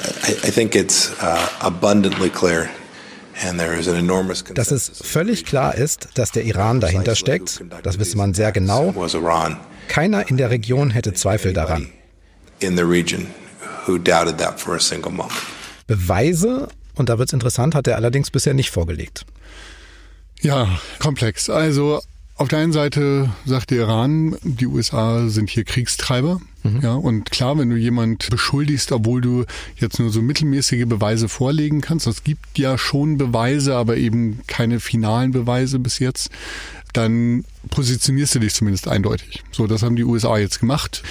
I 0.46 0.50
think 0.50 0.74
it's 0.74 1.12
uh, 1.22 1.64
abundantly 1.64 2.28
clear 2.28 2.68
dass 4.54 4.70
es 4.70 4.88
völlig 4.88 5.44
klar 5.44 5.74
ist, 5.74 6.08
dass 6.14 6.32
der 6.32 6.44
Iran 6.44 6.80
dahinter 6.80 7.14
steckt, 7.14 7.62
das 7.82 7.98
wisse 7.98 8.16
man 8.16 8.32
sehr 8.34 8.50
genau. 8.52 8.94
Keiner 9.88 10.28
in 10.28 10.36
der 10.36 10.50
Region 10.50 10.90
hätte 10.90 11.12
Zweifel 11.12 11.52
daran. 11.52 11.88
Beweise 15.86 16.68
und 16.96 17.08
da 17.08 17.18
wird 17.18 17.28
es 17.28 17.32
interessant, 17.32 17.74
hat 17.74 17.86
er 17.86 17.96
allerdings 17.96 18.30
bisher 18.30 18.54
nicht 18.54 18.70
vorgelegt. 18.70 19.24
Ja, 20.40 20.78
komplex. 20.98 21.48
Also 21.48 22.00
auf 22.38 22.48
der 22.48 22.58
einen 22.58 22.72
Seite 22.72 23.30
sagt 23.46 23.70
der 23.70 23.78
Iran, 23.78 24.36
die 24.42 24.66
USA 24.66 25.28
sind 25.28 25.48
hier 25.48 25.64
Kriegstreiber. 25.64 26.38
Mhm. 26.64 26.80
Ja, 26.82 26.94
und 26.94 27.30
klar, 27.30 27.58
wenn 27.58 27.70
du 27.70 27.76
jemand 27.76 28.28
beschuldigst, 28.28 28.92
obwohl 28.92 29.22
du 29.22 29.46
jetzt 29.76 29.98
nur 29.98 30.10
so 30.10 30.20
mittelmäßige 30.20 30.84
Beweise 30.86 31.28
vorlegen 31.28 31.80
kannst, 31.80 32.06
es 32.06 32.24
gibt 32.24 32.58
ja 32.58 32.76
schon 32.76 33.16
Beweise, 33.16 33.74
aber 33.74 33.96
eben 33.96 34.40
keine 34.46 34.80
finalen 34.80 35.32
Beweise 35.32 35.78
bis 35.78 35.98
jetzt, 35.98 36.30
dann 36.92 37.44
positionierst 37.70 38.34
du 38.34 38.38
dich 38.40 38.54
zumindest 38.54 38.86
eindeutig. 38.86 39.42
So, 39.50 39.66
das 39.66 39.82
haben 39.82 39.96
die 39.96 40.04
USA 40.04 40.36
jetzt 40.36 40.60
gemacht. 40.60 41.02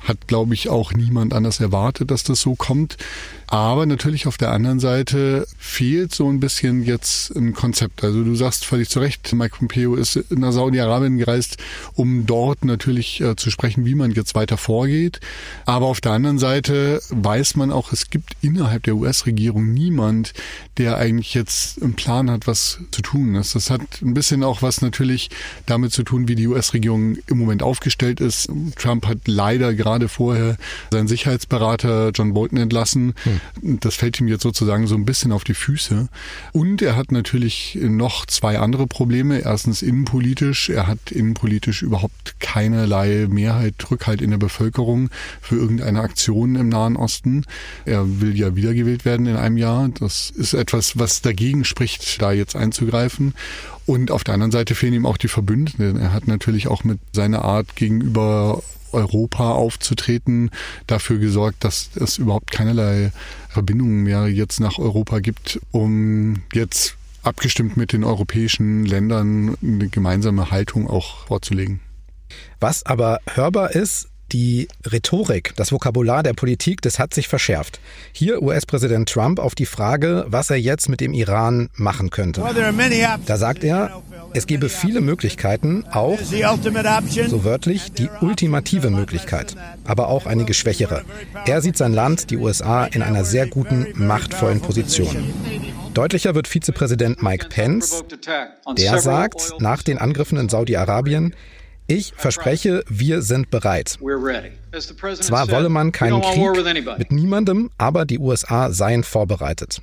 Hat, 0.00 0.26
glaube 0.26 0.52
ich, 0.52 0.68
auch 0.68 0.92
niemand 0.92 1.32
anders 1.32 1.60
erwartet, 1.60 2.10
dass 2.10 2.24
das 2.24 2.40
so 2.42 2.54
kommt. 2.56 2.98
Aber 3.46 3.86
natürlich 3.86 4.26
auf 4.26 4.38
der 4.38 4.52
anderen 4.52 4.80
Seite 4.80 5.46
fehlt 5.58 6.14
so 6.14 6.28
ein 6.28 6.40
bisschen 6.40 6.82
jetzt 6.84 7.30
ein 7.36 7.54
Konzept. 7.54 8.02
Also 8.02 8.24
du 8.24 8.34
sagst 8.34 8.64
völlig 8.64 8.88
zu 8.88 9.00
Recht, 9.00 9.32
Mike 9.32 9.56
Pompeo 9.58 9.94
ist 9.94 10.24
nach 10.30 10.52
Saudi-Arabien 10.52 11.18
gereist, 11.18 11.58
um 11.94 12.26
dort 12.26 12.64
natürlich 12.64 13.20
äh, 13.20 13.36
zu 13.36 13.50
sprechen, 13.50 13.84
wie 13.84 13.94
man 13.94 14.12
jetzt 14.12 14.34
weiter 14.34 14.56
vorgeht. 14.56 15.20
Aber 15.66 15.86
auf 15.86 16.00
der 16.00 16.12
anderen 16.12 16.38
Seite 16.38 17.00
weiß 17.10 17.56
man 17.56 17.70
auch, 17.70 17.92
es 17.92 18.10
gibt 18.10 18.32
innerhalb 18.40 18.84
der 18.84 18.96
US-Regierung 18.96 19.72
niemand, 19.72 20.32
der 20.78 20.96
eigentlich 20.96 21.34
jetzt 21.34 21.82
einen 21.82 21.94
Plan 21.94 22.30
hat, 22.30 22.46
was 22.46 22.78
zu 22.90 23.02
tun 23.02 23.34
ist. 23.34 23.54
Das 23.54 23.70
hat 23.70 23.80
ein 24.02 24.14
bisschen 24.14 24.42
auch 24.42 24.62
was 24.62 24.80
natürlich 24.80 25.30
damit 25.66 25.92
zu 25.92 26.02
tun, 26.02 26.28
wie 26.28 26.34
die 26.34 26.46
US-Regierung 26.46 27.16
im 27.26 27.38
Moment 27.38 27.62
aufgestellt 27.62 28.20
ist. 28.20 28.48
Trump 28.76 29.06
hat 29.06 29.18
leider 29.26 29.74
gerade 29.74 30.08
vorher 30.08 30.56
seinen 30.90 31.08
Sicherheitsberater 31.08 32.10
John 32.14 32.34
Bolton 32.34 32.58
entlassen. 32.58 33.14
Hm. 33.24 33.33
Das 33.62 33.94
fällt 33.94 34.20
ihm 34.20 34.28
jetzt 34.28 34.42
sozusagen 34.42 34.86
so 34.86 34.94
ein 34.94 35.04
bisschen 35.04 35.32
auf 35.32 35.44
die 35.44 35.54
Füße. 35.54 36.08
Und 36.52 36.82
er 36.82 36.96
hat 36.96 37.12
natürlich 37.12 37.78
noch 37.80 38.26
zwei 38.26 38.58
andere 38.58 38.86
Probleme. 38.86 39.40
Erstens 39.40 39.82
innenpolitisch. 39.82 40.70
Er 40.70 40.86
hat 40.86 41.10
innenpolitisch 41.10 41.82
überhaupt 41.82 42.40
keinerlei 42.40 43.26
Mehrheit, 43.28 43.74
Rückhalt 43.90 44.22
in 44.22 44.30
der 44.30 44.38
Bevölkerung 44.38 45.10
für 45.40 45.56
irgendeine 45.56 46.00
Aktion 46.00 46.56
im 46.56 46.68
Nahen 46.68 46.96
Osten. 46.96 47.44
Er 47.84 48.20
will 48.20 48.36
ja 48.38 48.56
wiedergewählt 48.56 49.04
werden 49.04 49.26
in 49.26 49.36
einem 49.36 49.56
Jahr. 49.56 49.88
Das 49.88 50.30
ist 50.30 50.54
etwas, 50.54 50.98
was 50.98 51.22
dagegen 51.22 51.64
spricht, 51.64 52.20
da 52.20 52.32
jetzt 52.32 52.56
einzugreifen. 52.56 53.34
Und 53.86 54.10
auf 54.10 54.24
der 54.24 54.34
anderen 54.34 54.52
Seite 54.52 54.74
fehlen 54.74 54.94
ihm 54.94 55.06
auch 55.06 55.18
die 55.18 55.28
Verbündeten. 55.28 56.00
Er 56.00 56.12
hat 56.12 56.26
natürlich 56.26 56.68
auch 56.68 56.84
mit 56.84 56.98
seiner 57.12 57.44
Art 57.44 57.76
gegenüber 57.76 58.62
Europa 58.94 59.52
aufzutreten, 59.52 60.50
dafür 60.86 61.18
gesorgt, 61.18 61.64
dass 61.64 61.90
es 61.96 62.18
überhaupt 62.18 62.50
keinerlei 62.50 63.12
Verbindungen 63.48 64.02
mehr 64.02 64.28
jetzt 64.28 64.60
nach 64.60 64.78
Europa 64.78 65.20
gibt, 65.20 65.60
um 65.70 66.42
jetzt 66.52 66.96
abgestimmt 67.22 67.76
mit 67.76 67.92
den 67.92 68.04
europäischen 68.04 68.84
Ländern 68.84 69.56
eine 69.62 69.88
gemeinsame 69.88 70.50
Haltung 70.50 70.88
auch 70.88 71.26
vorzulegen. 71.26 71.80
Was 72.60 72.84
aber 72.84 73.18
hörbar 73.26 73.72
ist, 73.72 74.08
die 74.32 74.68
Rhetorik, 74.90 75.52
das 75.56 75.70
Vokabular 75.70 76.22
der 76.22 76.32
Politik, 76.32 76.82
das 76.82 76.98
hat 76.98 77.14
sich 77.14 77.28
verschärft. 77.28 77.78
Hier 78.12 78.42
US-Präsident 78.42 79.08
Trump 79.08 79.38
auf 79.38 79.54
die 79.54 79.66
Frage, 79.66 80.24
was 80.28 80.50
er 80.50 80.56
jetzt 80.56 80.88
mit 80.88 81.00
dem 81.00 81.12
Iran 81.12 81.68
machen 81.74 82.10
könnte. 82.10 82.42
Da 83.26 83.36
sagt 83.36 83.64
er, 83.64 84.02
es 84.34 84.46
gebe 84.46 84.68
viele 84.68 85.00
Möglichkeiten, 85.00 85.84
auch, 85.90 86.18
so 86.20 87.44
wörtlich, 87.44 87.92
die 87.92 88.08
ultimative 88.20 88.90
Möglichkeit, 88.90 89.54
aber 89.84 90.08
auch 90.08 90.26
einige 90.26 90.54
schwächere. 90.54 91.02
Er 91.46 91.62
sieht 91.62 91.76
sein 91.76 91.92
Land, 91.92 92.30
die 92.30 92.36
USA, 92.36 92.84
in 92.84 93.02
einer 93.02 93.24
sehr 93.24 93.46
guten, 93.46 93.86
machtvollen 93.94 94.60
Position. 94.60 95.32
Deutlicher 95.94 96.34
wird 96.34 96.48
Vizepräsident 96.48 97.22
Mike 97.22 97.48
Pence. 97.48 98.04
Der 98.76 98.98
sagt, 98.98 99.54
nach 99.60 99.82
den 99.82 99.98
Angriffen 99.98 100.38
in 100.38 100.48
Saudi-Arabien, 100.48 101.34
ich 101.86 102.14
verspreche, 102.16 102.82
wir 102.88 103.22
sind 103.22 103.50
bereit. 103.50 103.98
Zwar 105.20 105.50
wolle 105.50 105.68
man 105.68 105.92
keinen 105.92 106.22
Krieg 106.22 106.98
mit 106.98 107.12
niemandem, 107.12 107.70
aber 107.78 108.04
die 108.04 108.18
USA 108.18 108.70
seien 108.72 109.04
vorbereitet. 109.04 109.82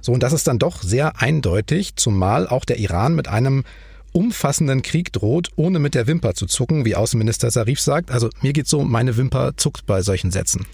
So, 0.00 0.12
und 0.12 0.22
das 0.22 0.32
ist 0.32 0.46
dann 0.46 0.58
doch 0.58 0.82
sehr 0.82 1.20
eindeutig, 1.20 1.96
zumal 1.96 2.46
auch 2.46 2.64
der 2.64 2.78
Iran 2.78 3.14
mit 3.14 3.28
einem 3.28 3.64
umfassenden 4.12 4.82
Krieg 4.82 5.12
droht, 5.12 5.50
ohne 5.56 5.78
mit 5.78 5.94
der 5.94 6.06
Wimper 6.06 6.34
zu 6.34 6.46
zucken, 6.46 6.84
wie 6.84 6.96
Außenminister 6.96 7.50
Sarif 7.50 7.80
sagt. 7.80 8.10
Also 8.10 8.30
mir 8.42 8.52
geht 8.52 8.66
so, 8.66 8.82
meine 8.82 9.16
Wimper 9.16 9.56
zuckt 9.56 9.86
bei 9.86 10.02
solchen 10.02 10.30
Sätzen. 10.30 10.66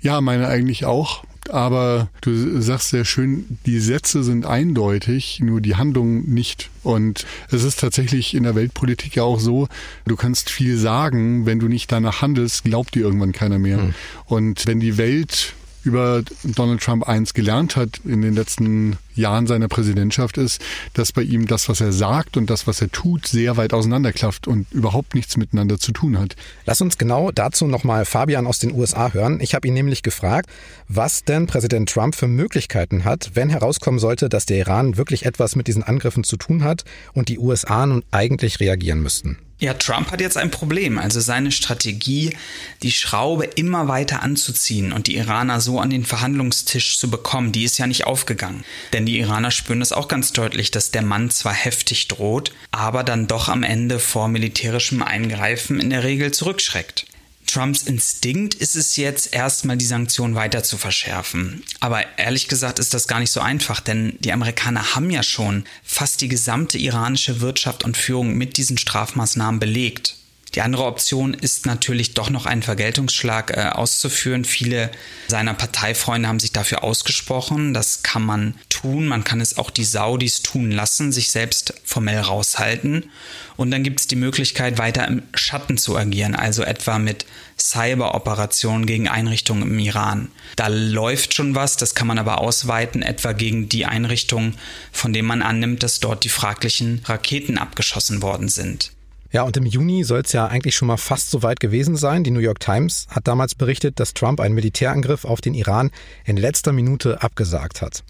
Ja, 0.00 0.20
meine 0.20 0.48
eigentlich 0.48 0.84
auch. 0.84 1.24
Aber 1.50 2.08
du 2.20 2.60
sagst 2.60 2.90
sehr 2.90 3.04
schön, 3.04 3.58
die 3.66 3.80
Sätze 3.80 4.22
sind 4.22 4.46
eindeutig, 4.46 5.40
nur 5.40 5.60
die 5.60 5.74
Handlung 5.74 6.24
nicht. 6.24 6.70
Und 6.82 7.26
es 7.50 7.64
ist 7.64 7.80
tatsächlich 7.80 8.34
in 8.34 8.44
der 8.44 8.54
Weltpolitik 8.54 9.16
ja 9.16 9.24
auch 9.24 9.40
so, 9.40 9.68
du 10.06 10.16
kannst 10.16 10.50
viel 10.50 10.76
sagen, 10.76 11.44
wenn 11.46 11.58
du 11.58 11.68
nicht 11.68 11.90
danach 11.90 12.22
handelst, 12.22 12.64
glaubt 12.64 12.94
dir 12.94 13.02
irgendwann 13.02 13.32
keiner 13.32 13.58
mehr. 13.58 13.78
Hm. 13.78 13.94
Und 14.26 14.66
wenn 14.66 14.80
die 14.80 14.98
Welt 14.98 15.54
über 15.84 16.22
Donald 16.44 16.80
Trump 16.80 17.08
eins 17.08 17.34
gelernt 17.34 17.76
hat 17.76 18.00
in 18.04 18.22
den 18.22 18.34
letzten 18.34 18.98
Jahren 19.14 19.46
seiner 19.46 19.68
Präsidentschaft 19.68 20.38
ist, 20.38 20.60
dass 20.94 21.12
bei 21.12 21.22
ihm 21.22 21.46
das, 21.46 21.68
was 21.68 21.80
er 21.80 21.92
sagt 21.92 22.36
und 22.36 22.50
das, 22.50 22.66
was 22.66 22.80
er 22.80 22.90
tut, 22.90 23.26
sehr 23.26 23.56
weit 23.56 23.72
auseinanderklafft 23.72 24.46
und 24.46 24.70
überhaupt 24.72 25.14
nichts 25.14 25.36
miteinander 25.36 25.78
zu 25.78 25.92
tun 25.92 26.18
hat. 26.18 26.36
Lass 26.66 26.80
uns 26.80 26.98
genau 26.98 27.30
dazu 27.30 27.66
nochmal 27.66 28.04
Fabian 28.04 28.46
aus 28.46 28.58
den 28.58 28.72
USA 28.72 29.12
hören. 29.12 29.40
Ich 29.40 29.54
habe 29.54 29.68
ihn 29.68 29.74
nämlich 29.74 30.02
gefragt, 30.02 30.48
was 30.88 31.24
denn 31.24 31.46
Präsident 31.46 31.90
Trump 31.90 32.14
für 32.14 32.28
Möglichkeiten 32.28 33.04
hat, 33.04 33.30
wenn 33.34 33.50
herauskommen 33.50 34.00
sollte, 34.00 34.28
dass 34.28 34.46
der 34.46 34.58
Iran 34.58 34.96
wirklich 34.96 35.24
etwas 35.26 35.56
mit 35.56 35.66
diesen 35.66 35.82
Angriffen 35.82 36.24
zu 36.24 36.36
tun 36.36 36.64
hat 36.64 36.84
und 37.12 37.28
die 37.28 37.38
USA 37.38 37.86
nun 37.86 38.04
eigentlich 38.10 38.60
reagieren 38.60 39.02
müssten. 39.02 39.38
Ja, 39.62 39.74
Trump 39.74 40.10
hat 40.10 40.20
jetzt 40.20 40.36
ein 40.36 40.50
Problem. 40.50 40.98
Also 40.98 41.20
seine 41.20 41.52
Strategie, 41.52 42.36
die 42.82 42.90
Schraube 42.90 43.44
immer 43.44 43.86
weiter 43.86 44.20
anzuziehen 44.20 44.92
und 44.92 45.06
die 45.06 45.14
Iraner 45.14 45.60
so 45.60 45.78
an 45.78 45.90
den 45.90 46.04
Verhandlungstisch 46.04 46.98
zu 46.98 47.08
bekommen, 47.08 47.52
die 47.52 47.62
ist 47.62 47.78
ja 47.78 47.86
nicht 47.86 48.04
aufgegangen. 48.04 48.64
Denn 49.02 49.06
die 49.06 49.18
Iraner 49.18 49.50
spüren 49.50 49.80
das 49.80 49.90
auch 49.90 50.06
ganz 50.06 50.32
deutlich, 50.32 50.70
dass 50.70 50.92
der 50.92 51.02
Mann 51.02 51.28
zwar 51.28 51.52
heftig 51.52 52.06
droht, 52.06 52.52
aber 52.70 53.02
dann 53.02 53.26
doch 53.26 53.48
am 53.48 53.64
Ende 53.64 53.98
vor 53.98 54.28
militärischem 54.28 55.02
Eingreifen 55.02 55.80
in 55.80 55.90
der 55.90 56.04
Regel 56.04 56.30
zurückschreckt. 56.30 57.06
Trumps 57.48 57.82
Instinkt 57.82 58.54
ist 58.54 58.76
es 58.76 58.94
jetzt 58.94 59.34
erstmal 59.34 59.76
die 59.76 59.86
Sanktionen 59.86 60.36
weiter 60.36 60.62
zu 60.62 60.78
verschärfen. 60.78 61.64
Aber 61.80 62.04
ehrlich 62.16 62.46
gesagt 62.46 62.78
ist 62.78 62.94
das 62.94 63.08
gar 63.08 63.18
nicht 63.18 63.32
so 63.32 63.40
einfach, 63.40 63.80
denn 63.80 64.18
die 64.20 64.32
Amerikaner 64.32 64.94
haben 64.94 65.10
ja 65.10 65.24
schon 65.24 65.64
fast 65.82 66.20
die 66.20 66.28
gesamte 66.28 66.78
iranische 66.78 67.40
Wirtschaft 67.40 67.82
und 67.82 67.96
Führung 67.96 68.34
mit 68.34 68.56
diesen 68.56 68.78
Strafmaßnahmen 68.78 69.58
belegt. 69.58 70.14
Die 70.54 70.60
andere 70.60 70.84
Option 70.84 71.32
ist 71.32 71.64
natürlich 71.64 72.12
doch 72.12 72.28
noch 72.28 72.44
einen 72.44 72.62
Vergeltungsschlag 72.62 73.56
äh, 73.56 73.70
auszuführen. 73.70 74.44
Viele 74.44 74.90
seiner 75.28 75.54
Parteifreunde 75.54 76.28
haben 76.28 76.40
sich 76.40 76.52
dafür 76.52 76.84
ausgesprochen. 76.84 77.72
Das 77.72 78.02
kann 78.02 78.22
man 78.22 78.54
tun. 78.68 79.08
Man 79.08 79.24
kann 79.24 79.40
es 79.40 79.56
auch 79.56 79.70
die 79.70 79.84
Saudis 79.84 80.42
tun 80.42 80.70
lassen, 80.70 81.10
sich 81.10 81.30
selbst 81.30 81.72
formell 81.84 82.20
raushalten. 82.20 83.10
Und 83.56 83.70
dann 83.70 83.82
gibt 83.82 84.00
es 84.00 84.06
die 84.06 84.16
Möglichkeit, 84.16 84.76
weiter 84.76 85.08
im 85.08 85.22
Schatten 85.34 85.78
zu 85.78 85.96
agieren, 85.96 86.34
also 86.34 86.62
etwa 86.62 86.98
mit 86.98 87.24
Cyberoperationen 87.58 88.86
gegen 88.86 89.08
Einrichtungen 89.08 89.62
im 89.62 89.78
Iran. 89.78 90.28
Da 90.56 90.68
läuft 90.68 91.34
schon 91.34 91.54
was, 91.54 91.76
das 91.76 91.94
kann 91.94 92.08
man 92.08 92.18
aber 92.18 92.40
ausweiten, 92.40 93.02
etwa 93.02 93.32
gegen 93.32 93.68
die 93.68 93.86
Einrichtungen, 93.86 94.56
von 94.90 95.12
denen 95.12 95.28
man 95.28 95.42
annimmt, 95.42 95.82
dass 95.82 96.00
dort 96.00 96.24
die 96.24 96.28
fraglichen 96.28 97.02
Raketen 97.06 97.56
abgeschossen 97.56 98.20
worden 98.20 98.48
sind. 98.48 98.92
Ja, 99.32 99.42
und 99.44 99.56
im 99.56 99.64
Juni 99.64 100.04
soll 100.04 100.20
es 100.20 100.32
ja 100.32 100.46
eigentlich 100.46 100.76
schon 100.76 100.88
mal 100.88 100.98
fast 100.98 101.30
so 101.30 101.42
weit 101.42 101.58
gewesen 101.58 101.96
sein. 101.96 102.22
Die 102.22 102.30
New 102.30 102.40
York 102.40 102.60
Times 102.60 103.06
hat 103.08 103.26
damals 103.26 103.54
berichtet, 103.54 103.98
dass 103.98 104.12
Trump 104.12 104.40
einen 104.40 104.54
Militärangriff 104.54 105.24
auf 105.24 105.40
den 105.40 105.54
Iran 105.54 105.90
in 106.26 106.36
letzter 106.36 106.72
Minute 106.72 107.22
abgesagt 107.22 107.80
hat. 107.80 108.04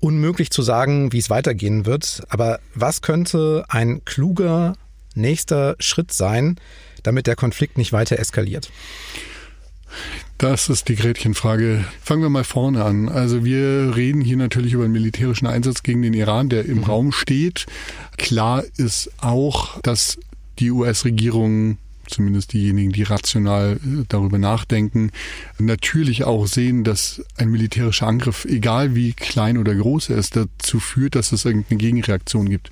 Unmöglich 0.00 0.50
zu 0.50 0.62
sagen, 0.62 1.12
wie 1.12 1.18
es 1.18 1.30
weitergehen 1.30 1.86
wird, 1.86 2.24
aber 2.28 2.58
was 2.74 3.02
könnte 3.02 3.64
ein 3.68 4.04
kluger 4.04 4.74
nächster 5.14 5.76
Schritt 5.78 6.12
sein, 6.12 6.56
damit 7.04 7.28
der 7.28 7.36
Konflikt 7.36 7.78
nicht 7.78 7.92
weiter 7.92 8.18
eskaliert? 8.18 8.70
Das 10.38 10.68
ist 10.68 10.88
die 10.88 10.94
Gretchenfrage. 10.94 11.84
Fangen 12.00 12.22
wir 12.22 12.28
mal 12.28 12.44
vorne 12.44 12.84
an. 12.84 13.08
Also 13.08 13.44
wir 13.44 13.96
reden 13.96 14.20
hier 14.20 14.36
natürlich 14.36 14.72
über 14.72 14.84
einen 14.84 14.92
militärischen 14.92 15.46
Einsatz 15.46 15.82
gegen 15.82 16.02
den 16.02 16.14
Iran, 16.14 16.48
der 16.48 16.64
im 16.64 16.78
mhm. 16.78 16.84
Raum 16.84 17.12
steht. 17.12 17.66
Klar 18.18 18.62
ist 18.76 19.10
auch, 19.20 19.80
dass 19.80 20.18
die 20.58 20.70
US-Regierung 20.70 21.78
zumindest 22.10 22.52
diejenigen, 22.52 22.92
die 22.92 23.02
rational 23.02 23.74
äh, 23.76 24.04
darüber 24.08 24.38
nachdenken, 24.38 25.10
natürlich 25.58 26.24
auch 26.24 26.46
sehen, 26.46 26.84
dass 26.84 27.22
ein 27.36 27.50
militärischer 27.50 28.06
Angriff, 28.06 28.44
egal 28.44 28.94
wie 28.94 29.12
klein 29.12 29.58
oder 29.58 29.74
groß 29.74 30.10
er 30.10 30.16
ist, 30.16 30.36
dazu 30.36 30.80
führt, 30.80 31.14
dass 31.14 31.32
es 31.32 31.44
irgendeine 31.44 31.78
Gegenreaktion 31.78 32.48
gibt. 32.48 32.70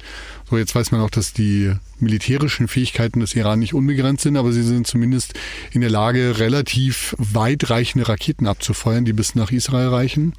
So, 0.48 0.58
jetzt 0.58 0.74
weiß 0.74 0.92
man 0.92 1.00
auch, 1.00 1.10
dass 1.10 1.32
die 1.32 1.72
militärischen 1.98 2.68
Fähigkeiten 2.68 3.20
des 3.20 3.34
Iran 3.34 3.58
nicht 3.58 3.74
unbegrenzt 3.74 4.22
sind, 4.22 4.36
aber 4.36 4.52
sie 4.52 4.62
sind 4.62 4.86
zumindest 4.86 5.34
in 5.72 5.80
der 5.80 5.90
Lage, 5.90 6.38
relativ 6.38 7.14
weitreichende 7.18 8.08
Raketen 8.08 8.46
abzufeuern, 8.46 9.04
die 9.04 9.12
bis 9.12 9.34
nach 9.34 9.50
Israel 9.50 9.88
reichen 9.88 10.34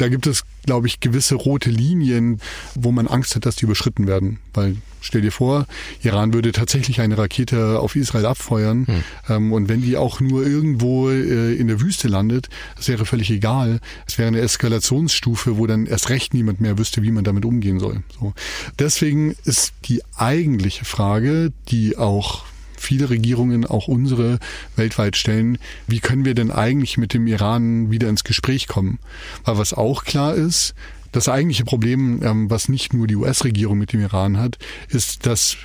da 0.00 0.08
gibt 0.08 0.26
es, 0.26 0.44
glaube 0.64 0.86
ich, 0.86 1.00
gewisse 1.00 1.34
rote 1.34 1.70
Linien, 1.70 2.40
wo 2.74 2.90
man 2.90 3.06
Angst 3.06 3.34
hat, 3.36 3.44
dass 3.44 3.56
die 3.56 3.64
überschritten 3.64 4.06
werden. 4.06 4.38
Weil 4.54 4.76
stell 5.02 5.20
dir 5.20 5.32
vor, 5.32 5.66
Iran 6.02 6.32
würde 6.32 6.52
tatsächlich 6.52 7.00
eine 7.00 7.18
Rakete 7.18 7.80
auf 7.80 7.96
Israel 7.96 8.26
abfeuern 8.26 8.86
hm. 8.86 9.04
ähm, 9.28 9.52
und 9.52 9.68
wenn 9.68 9.82
die 9.82 9.96
auch 9.96 10.20
nur 10.20 10.46
irgendwo 10.46 11.10
äh, 11.10 11.54
in 11.54 11.68
der 11.68 11.80
Wüste 11.80 12.08
landet, 12.08 12.48
das 12.76 12.88
wäre 12.88 13.04
völlig 13.04 13.30
egal. 13.30 13.80
Es 14.06 14.16
wäre 14.18 14.28
eine 14.28 14.40
Eskalationsstufe, 14.40 15.58
wo 15.58 15.66
dann 15.66 15.86
erst 15.86 16.08
recht 16.08 16.34
niemand 16.34 16.60
mehr 16.60 16.78
wüsste, 16.78 17.02
wie 17.02 17.10
man 17.10 17.24
damit 17.24 17.44
umgehen 17.44 17.78
soll. 17.78 18.02
So. 18.18 18.32
Deswegen 18.78 19.34
ist 19.44 19.72
die 19.84 20.02
eigentliche 20.16 20.84
Frage, 20.84 21.52
die 21.68 21.98
auch 21.98 22.44
viele 22.80 23.10
Regierungen, 23.10 23.66
auch 23.66 23.88
unsere, 23.88 24.38
weltweit 24.76 25.16
stellen, 25.16 25.58
wie 25.86 26.00
können 26.00 26.24
wir 26.24 26.34
denn 26.34 26.50
eigentlich 26.50 26.96
mit 26.96 27.14
dem 27.14 27.26
Iran 27.26 27.90
wieder 27.90 28.08
ins 28.08 28.24
Gespräch 28.24 28.66
kommen? 28.66 28.98
Weil 29.44 29.58
was 29.58 29.72
auch 29.74 30.04
klar 30.04 30.34
ist, 30.34 30.74
das 31.12 31.28
eigentliche 31.28 31.64
Problem, 31.64 32.20
ähm, 32.22 32.50
was 32.50 32.68
nicht 32.68 32.94
nur 32.94 33.06
die 33.06 33.16
US-Regierung 33.16 33.78
mit 33.78 33.92
dem 33.92 34.00
Iran 34.00 34.38
hat, 34.38 34.58
ist, 34.88 35.26
dass 35.26 35.56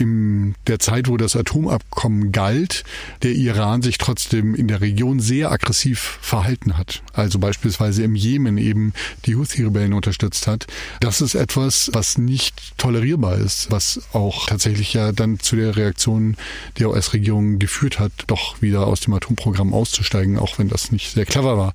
in 0.00 0.54
der 0.66 0.78
Zeit, 0.78 1.08
wo 1.08 1.16
das 1.16 1.36
Atomabkommen 1.36 2.32
galt, 2.32 2.84
der 3.22 3.32
Iran 3.32 3.82
sich 3.82 3.98
trotzdem 3.98 4.54
in 4.54 4.68
der 4.68 4.80
Region 4.80 5.20
sehr 5.20 5.50
aggressiv 5.50 6.18
verhalten 6.20 6.76
hat. 6.76 7.02
Also 7.12 7.38
beispielsweise 7.38 8.02
im 8.02 8.14
Jemen 8.14 8.58
eben 8.58 8.92
die 9.26 9.36
Houthi-Rebellen 9.36 9.92
unterstützt 9.92 10.46
hat. 10.46 10.66
Das 11.00 11.20
ist 11.20 11.34
etwas, 11.34 11.90
was 11.92 12.18
nicht 12.18 12.78
tolerierbar 12.78 13.36
ist, 13.38 13.70
was 13.70 14.00
auch 14.12 14.46
tatsächlich 14.46 14.94
ja 14.94 15.12
dann 15.12 15.38
zu 15.38 15.56
der 15.56 15.76
Reaktion 15.76 16.36
der 16.78 16.90
US-Regierung 16.90 17.58
geführt 17.58 17.98
hat, 17.98 18.12
doch 18.26 18.60
wieder 18.62 18.86
aus 18.86 19.00
dem 19.00 19.14
Atomprogramm 19.14 19.74
auszusteigen, 19.74 20.38
auch 20.38 20.58
wenn 20.58 20.68
das 20.68 20.92
nicht 20.92 21.12
sehr 21.12 21.26
clever 21.26 21.56
war 21.56 21.74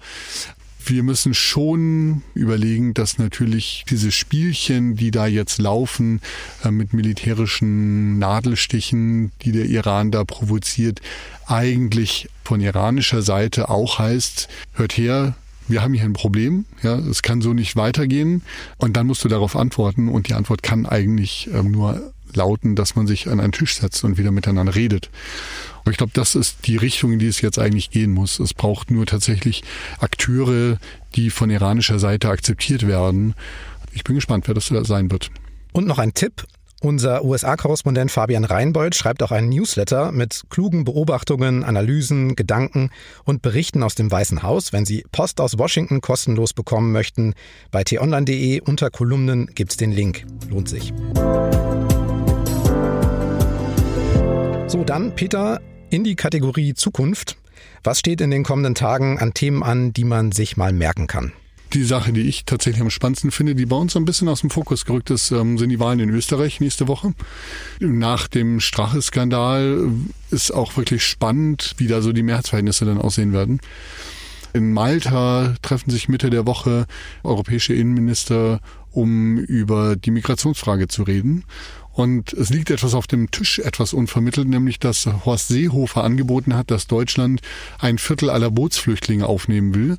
wir 0.90 1.04
müssen 1.04 1.34
schon 1.34 2.22
überlegen, 2.34 2.94
dass 2.94 3.18
natürlich 3.18 3.86
diese 3.90 4.12
Spielchen, 4.12 4.96
die 4.96 5.12
da 5.12 5.28
jetzt 5.28 5.60
laufen, 5.60 6.22
äh, 6.64 6.72
mit 6.72 6.94
militärischen 6.94 8.20
Nadelstichen, 8.20 9.32
die 9.42 9.52
der 9.52 9.66
Iran 9.66 10.12
da 10.12 10.24
provoziert, 10.24 11.02
eigentlich 11.48 12.30
von 12.44 12.62
iranischer 12.62 13.22
Seite 13.22 13.70
auch 13.70 14.00
heißt, 14.00 14.48
hört 14.74 14.98
her, 14.98 15.36
wir 15.68 15.82
haben 15.82 15.94
hier 15.94 16.04
ein 16.04 16.14
Problem, 16.14 16.66
ja, 16.84 16.96
es 16.96 17.22
kann 17.22 17.42
so 17.42 17.54
nicht 17.54 17.76
weitergehen. 17.76 18.44
Und 18.78 18.96
dann 18.96 19.08
musst 19.08 19.24
du 19.24 19.28
darauf 19.28 19.56
antworten 19.56 20.10
und 20.10 20.30
die 20.30 20.34
Antwort 20.34 20.62
kann 20.62 20.86
eigentlich 20.86 21.50
ähm, 21.52 21.72
nur 21.72 22.14
lauten, 22.36 22.76
dass 22.76 22.96
man 22.96 23.08
sich 23.08 23.28
an 23.28 23.40
einen 23.40 23.52
Tisch 23.52 23.76
setzt 23.76 24.04
und 24.04 24.18
wieder 24.18 24.32
miteinander 24.32 24.76
redet. 24.76 25.10
Und 25.84 25.92
ich 25.92 25.98
glaube, 25.98 26.14
das 26.14 26.36
ist 26.36 26.68
die 26.68 26.78
Richtung, 26.78 27.14
in 27.14 27.20
die 27.20 27.28
es 27.28 27.42
jetzt 27.42 27.60
eigentlich 27.60 27.92
gehen 27.92 28.12
muss. 28.12 28.40
Es 28.40 28.54
braucht 28.54 28.92
nur 28.92 29.06
tatsächlich 29.06 29.64
Akteure, 30.00 30.78
die 31.16 31.30
von 31.30 31.50
iranischer 31.50 32.00
Seite 32.00 32.30
akzeptiert 32.30 32.88
werden. 32.88 33.36
Ich 33.94 34.04
bin 34.04 34.16
gespannt, 34.16 34.48
wer 34.48 34.56
das 34.56 34.68
sein 34.68 35.12
wird. 35.12 35.30
Und 35.72 35.88
noch 35.88 36.00
ein 36.00 36.14
Tipp. 36.14 36.46
Unser 36.82 37.24
USA-Korrespondent 37.24 38.12
Fabian 38.12 38.44
Reinbold 38.44 38.94
schreibt 38.96 39.24
auch 39.24 39.32
einen 39.32 39.50
Newsletter 39.50 40.12
mit 40.12 40.44
klugen 40.50 40.84
Beobachtungen, 40.84 41.64
Analysen, 41.64 42.36
Gedanken 42.36 42.92
und 43.24 43.42
Berichten 43.42 43.82
aus 43.82 43.96
dem 43.96 44.12
Weißen 44.12 44.44
Haus. 44.44 44.72
Wenn 44.72 44.86
Sie 44.86 45.04
Post 45.12 45.42
aus 45.42 45.58
Washington 45.58 46.02
kostenlos 46.02 46.54
bekommen 46.54 46.92
möchten, 46.92 47.34
bei 47.72 47.84
t-online.de 47.84 48.62
unter 48.62 48.92
Kolumnen 48.92 49.48
gibt's 49.56 49.78
den 49.78 49.94
Link. 49.94 50.26
Lohnt 50.50 50.70
sich. 50.70 50.94
So, 54.68 54.84
dann, 54.84 55.14
Peter, 55.14 55.62
in 55.92 56.04
die 56.04 56.16
Kategorie 56.16 56.74
Zukunft. 56.74 57.38
Was 57.84 58.00
steht 58.00 58.20
in 58.20 58.32
den 58.32 58.44
kommenden 58.44 58.74
Tagen 58.74 59.20
an 59.20 59.36
Themen 59.36 59.62
an, 59.62 59.94
die 59.94 60.04
man 60.04 60.32
sich 60.32 60.58
mal 60.58 60.74
merken 60.74 61.06
kann? 61.06 61.34
Die 61.74 61.84
Sache, 61.84 62.12
die 62.14 62.22
ich 62.22 62.46
tatsächlich 62.46 62.82
am 62.82 62.90
spannendsten 62.90 63.30
finde, 63.30 63.54
die 63.54 63.68
bei 63.68 63.76
uns 63.76 63.96
ein 63.96 64.06
bisschen 64.06 64.28
aus 64.28 64.42
dem 64.42 64.50
Fokus 64.50 64.86
gerückt 64.86 65.12
ist, 65.12 65.30
ähm, 65.30 65.60
sind 65.60 65.70
die 65.70 65.80
Wahlen 65.80 66.00
in 66.00 66.10
Österreich 66.10 66.62
nächste 66.62 66.88
Woche. 66.88 67.14
Nach 67.80 68.28
dem 68.28 68.60
Strache-Skandal 68.60 69.88
ist 70.32 70.52
auch 70.52 70.76
wirklich 70.78 71.04
spannend, 71.04 71.76
wie 71.78 71.88
da 71.88 72.02
so 72.02 72.12
die 72.12 72.24
Mehrheitsverhältnisse 72.24 72.86
dann 72.86 72.98
aussehen 72.98 73.34
werden. 73.34 73.60
In 74.54 74.74
Malta 74.74 75.54
treffen 75.62 75.92
sich 75.92 76.10
Mitte 76.10 76.30
der 76.30 76.48
Woche 76.48 76.88
europäische 77.24 77.74
Innenminister, 77.74 78.62
um 78.92 79.38
über 79.38 79.96
die 79.96 80.12
Migrationsfrage 80.12 80.88
zu 80.88 81.04
reden. 81.04 81.44
Und 81.96 82.34
es 82.34 82.50
liegt 82.50 82.72
etwas 82.72 82.94
auf 82.94 83.08
dem 83.08 83.32
Tisch, 83.32 83.60
etwas 83.60 83.94
unvermittelt, 83.94 84.50
nämlich 84.50 84.80
dass 84.80 85.08
Horst 85.26 85.48
Seehofer 85.48 86.04
angeboten 86.04 86.56
hat, 86.56 86.70
dass 86.70 86.88
Deutschland 86.88 87.42
ein 87.80 87.98
Viertel 87.98 88.30
aller 88.30 88.52
Bootsflüchtlinge 88.52 89.26
aufnehmen 89.26 89.74
will. 89.74 89.98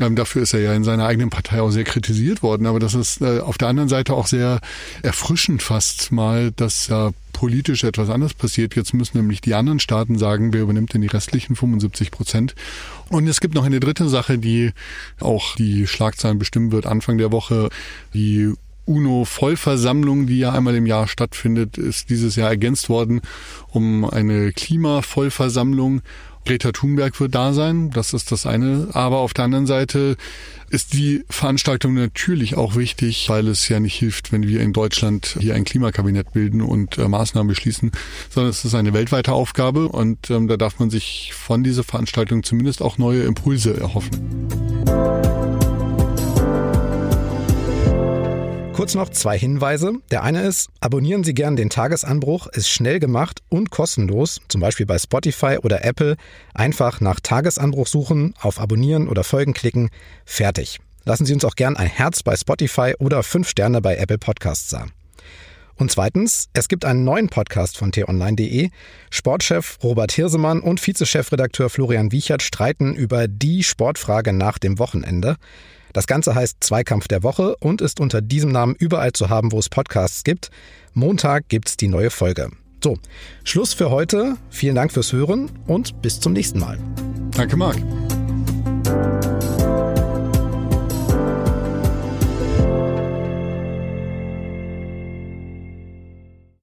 Ähm, 0.00 0.16
dafür 0.16 0.42
ist 0.42 0.54
er 0.54 0.60
ja 0.60 0.72
in 0.72 0.84
seiner 0.84 1.04
eigenen 1.04 1.28
Partei 1.28 1.60
auch 1.60 1.70
sehr 1.70 1.84
kritisiert 1.84 2.42
worden. 2.42 2.66
Aber 2.66 2.80
das 2.80 2.94
ist 2.94 3.20
äh, 3.20 3.40
auf 3.40 3.58
der 3.58 3.68
anderen 3.68 3.90
Seite 3.90 4.14
auch 4.14 4.26
sehr 4.26 4.60
erfrischend 5.02 5.62
fast 5.62 6.12
mal, 6.12 6.50
dass 6.50 6.88
ja 6.88 7.10
politisch 7.34 7.84
etwas 7.84 8.08
anderes 8.08 8.32
passiert. 8.32 8.74
Jetzt 8.74 8.94
müssen 8.94 9.18
nämlich 9.18 9.42
die 9.42 9.52
anderen 9.52 9.80
Staaten 9.80 10.16
sagen, 10.16 10.54
wer 10.54 10.62
übernimmt 10.62 10.94
denn 10.94 11.02
die 11.02 11.08
restlichen 11.08 11.56
75 11.56 12.10
Prozent. 12.10 12.54
Und 13.10 13.28
es 13.28 13.40
gibt 13.40 13.54
noch 13.54 13.64
eine 13.64 13.80
dritte 13.80 14.08
Sache, 14.08 14.38
die 14.38 14.72
auch 15.20 15.56
die 15.56 15.86
Schlagzeilen 15.86 16.38
bestimmen 16.38 16.72
wird. 16.72 16.86
Anfang 16.86 17.18
der 17.18 17.32
Woche 17.32 17.68
die 18.14 18.54
UNO-Vollversammlung, 18.86 20.26
die 20.26 20.38
ja 20.38 20.52
einmal 20.52 20.74
im 20.74 20.86
Jahr 20.86 21.08
stattfindet, 21.08 21.78
ist 21.78 22.10
dieses 22.10 22.36
Jahr 22.36 22.50
ergänzt 22.50 22.88
worden 22.88 23.20
um 23.70 24.04
eine 24.04 24.52
Klima-Vollversammlung. 24.52 26.02
Greta 26.46 26.72
Thunberg 26.72 27.18
wird 27.20 27.34
da 27.34 27.54
sein, 27.54 27.90
das 27.90 28.12
ist 28.12 28.30
das 28.30 28.44
eine. 28.44 28.88
Aber 28.92 29.18
auf 29.18 29.32
der 29.32 29.46
anderen 29.46 29.66
Seite 29.66 30.16
ist 30.68 30.92
die 30.92 31.24
Veranstaltung 31.30 31.94
natürlich 31.94 32.56
auch 32.56 32.76
wichtig, 32.76 33.28
weil 33.28 33.48
es 33.48 33.68
ja 33.68 33.80
nicht 33.80 33.94
hilft, 33.94 34.32
wenn 34.32 34.46
wir 34.46 34.60
in 34.60 34.72
Deutschland 34.72 35.36
hier 35.40 35.54
ein 35.54 35.64
Klimakabinett 35.64 36.32
bilden 36.32 36.60
und 36.60 36.98
äh, 36.98 37.08
Maßnahmen 37.08 37.48
beschließen, 37.48 37.92
sondern 38.28 38.50
es 38.50 38.64
ist 38.64 38.74
eine 38.74 38.92
weltweite 38.92 39.32
Aufgabe 39.32 39.88
und 39.88 40.30
ähm, 40.30 40.48
da 40.48 40.56
darf 40.56 40.78
man 40.78 40.90
sich 40.90 41.32
von 41.34 41.64
dieser 41.64 41.84
Veranstaltung 41.84 42.42
zumindest 42.42 42.82
auch 42.82 42.98
neue 42.98 43.22
Impulse 43.22 43.78
erhoffen. 43.78 44.43
Kurz 48.74 48.96
noch 48.96 49.10
zwei 49.10 49.38
Hinweise. 49.38 49.92
Der 50.10 50.24
eine 50.24 50.42
ist, 50.42 50.68
abonnieren 50.80 51.22
Sie 51.22 51.32
gern 51.32 51.54
den 51.54 51.70
Tagesanbruch, 51.70 52.48
ist 52.48 52.68
schnell 52.68 52.98
gemacht 52.98 53.40
und 53.48 53.70
kostenlos, 53.70 54.40
zum 54.48 54.60
Beispiel 54.60 54.84
bei 54.84 54.98
Spotify 54.98 55.58
oder 55.62 55.84
Apple. 55.84 56.16
Einfach 56.54 57.00
nach 57.00 57.20
Tagesanbruch 57.20 57.86
suchen, 57.86 58.34
auf 58.40 58.58
Abonnieren 58.58 59.06
oder 59.06 59.22
Folgen 59.22 59.54
klicken, 59.54 59.90
fertig. 60.24 60.80
Lassen 61.04 61.24
Sie 61.24 61.32
uns 61.32 61.44
auch 61.44 61.54
gern 61.54 61.76
ein 61.76 61.86
Herz 61.86 62.24
bei 62.24 62.34
Spotify 62.34 62.94
oder 62.98 63.22
fünf 63.22 63.48
Sterne 63.48 63.80
bei 63.80 63.94
Apple 63.96 64.18
Podcasts 64.18 64.70
da. 64.70 64.86
Und 65.76 65.92
zweitens, 65.92 66.48
es 66.52 66.66
gibt 66.66 66.84
einen 66.84 67.04
neuen 67.04 67.28
Podcast 67.28 67.78
von 67.78 67.92
t-online.de. 67.92 68.70
Sportchef 69.08 69.78
Robert 69.84 70.10
Hirsemann 70.10 70.58
und 70.60 70.84
Vizechefredakteur 70.84 71.70
Florian 71.70 72.10
Wiechert 72.10 72.42
streiten 72.42 72.96
über 72.96 73.28
die 73.28 73.62
Sportfrage 73.62 74.32
nach 74.32 74.58
dem 74.58 74.80
Wochenende. 74.80 75.36
Das 75.94 76.06
Ganze 76.08 76.34
heißt 76.34 76.58
Zweikampf 76.60 77.08
der 77.08 77.22
Woche 77.22 77.56
und 77.60 77.80
ist 77.80 78.00
unter 78.00 78.20
diesem 78.20 78.50
Namen 78.50 78.74
überall 78.74 79.12
zu 79.12 79.30
haben, 79.30 79.52
wo 79.52 79.58
es 79.60 79.68
Podcasts 79.70 80.24
gibt. 80.24 80.50
Montag 80.92 81.48
gibt's 81.48 81.78
die 81.78 81.88
neue 81.88 82.10
Folge. 82.10 82.50
So, 82.82 82.98
Schluss 83.44 83.72
für 83.72 83.90
heute. 83.90 84.36
Vielen 84.50 84.74
Dank 84.74 84.92
fürs 84.92 85.12
Hören 85.12 85.50
und 85.66 86.02
bis 86.02 86.20
zum 86.20 86.34
nächsten 86.34 86.58
Mal. 86.58 86.78
Danke, 87.30 87.56
Marc. 87.56 87.76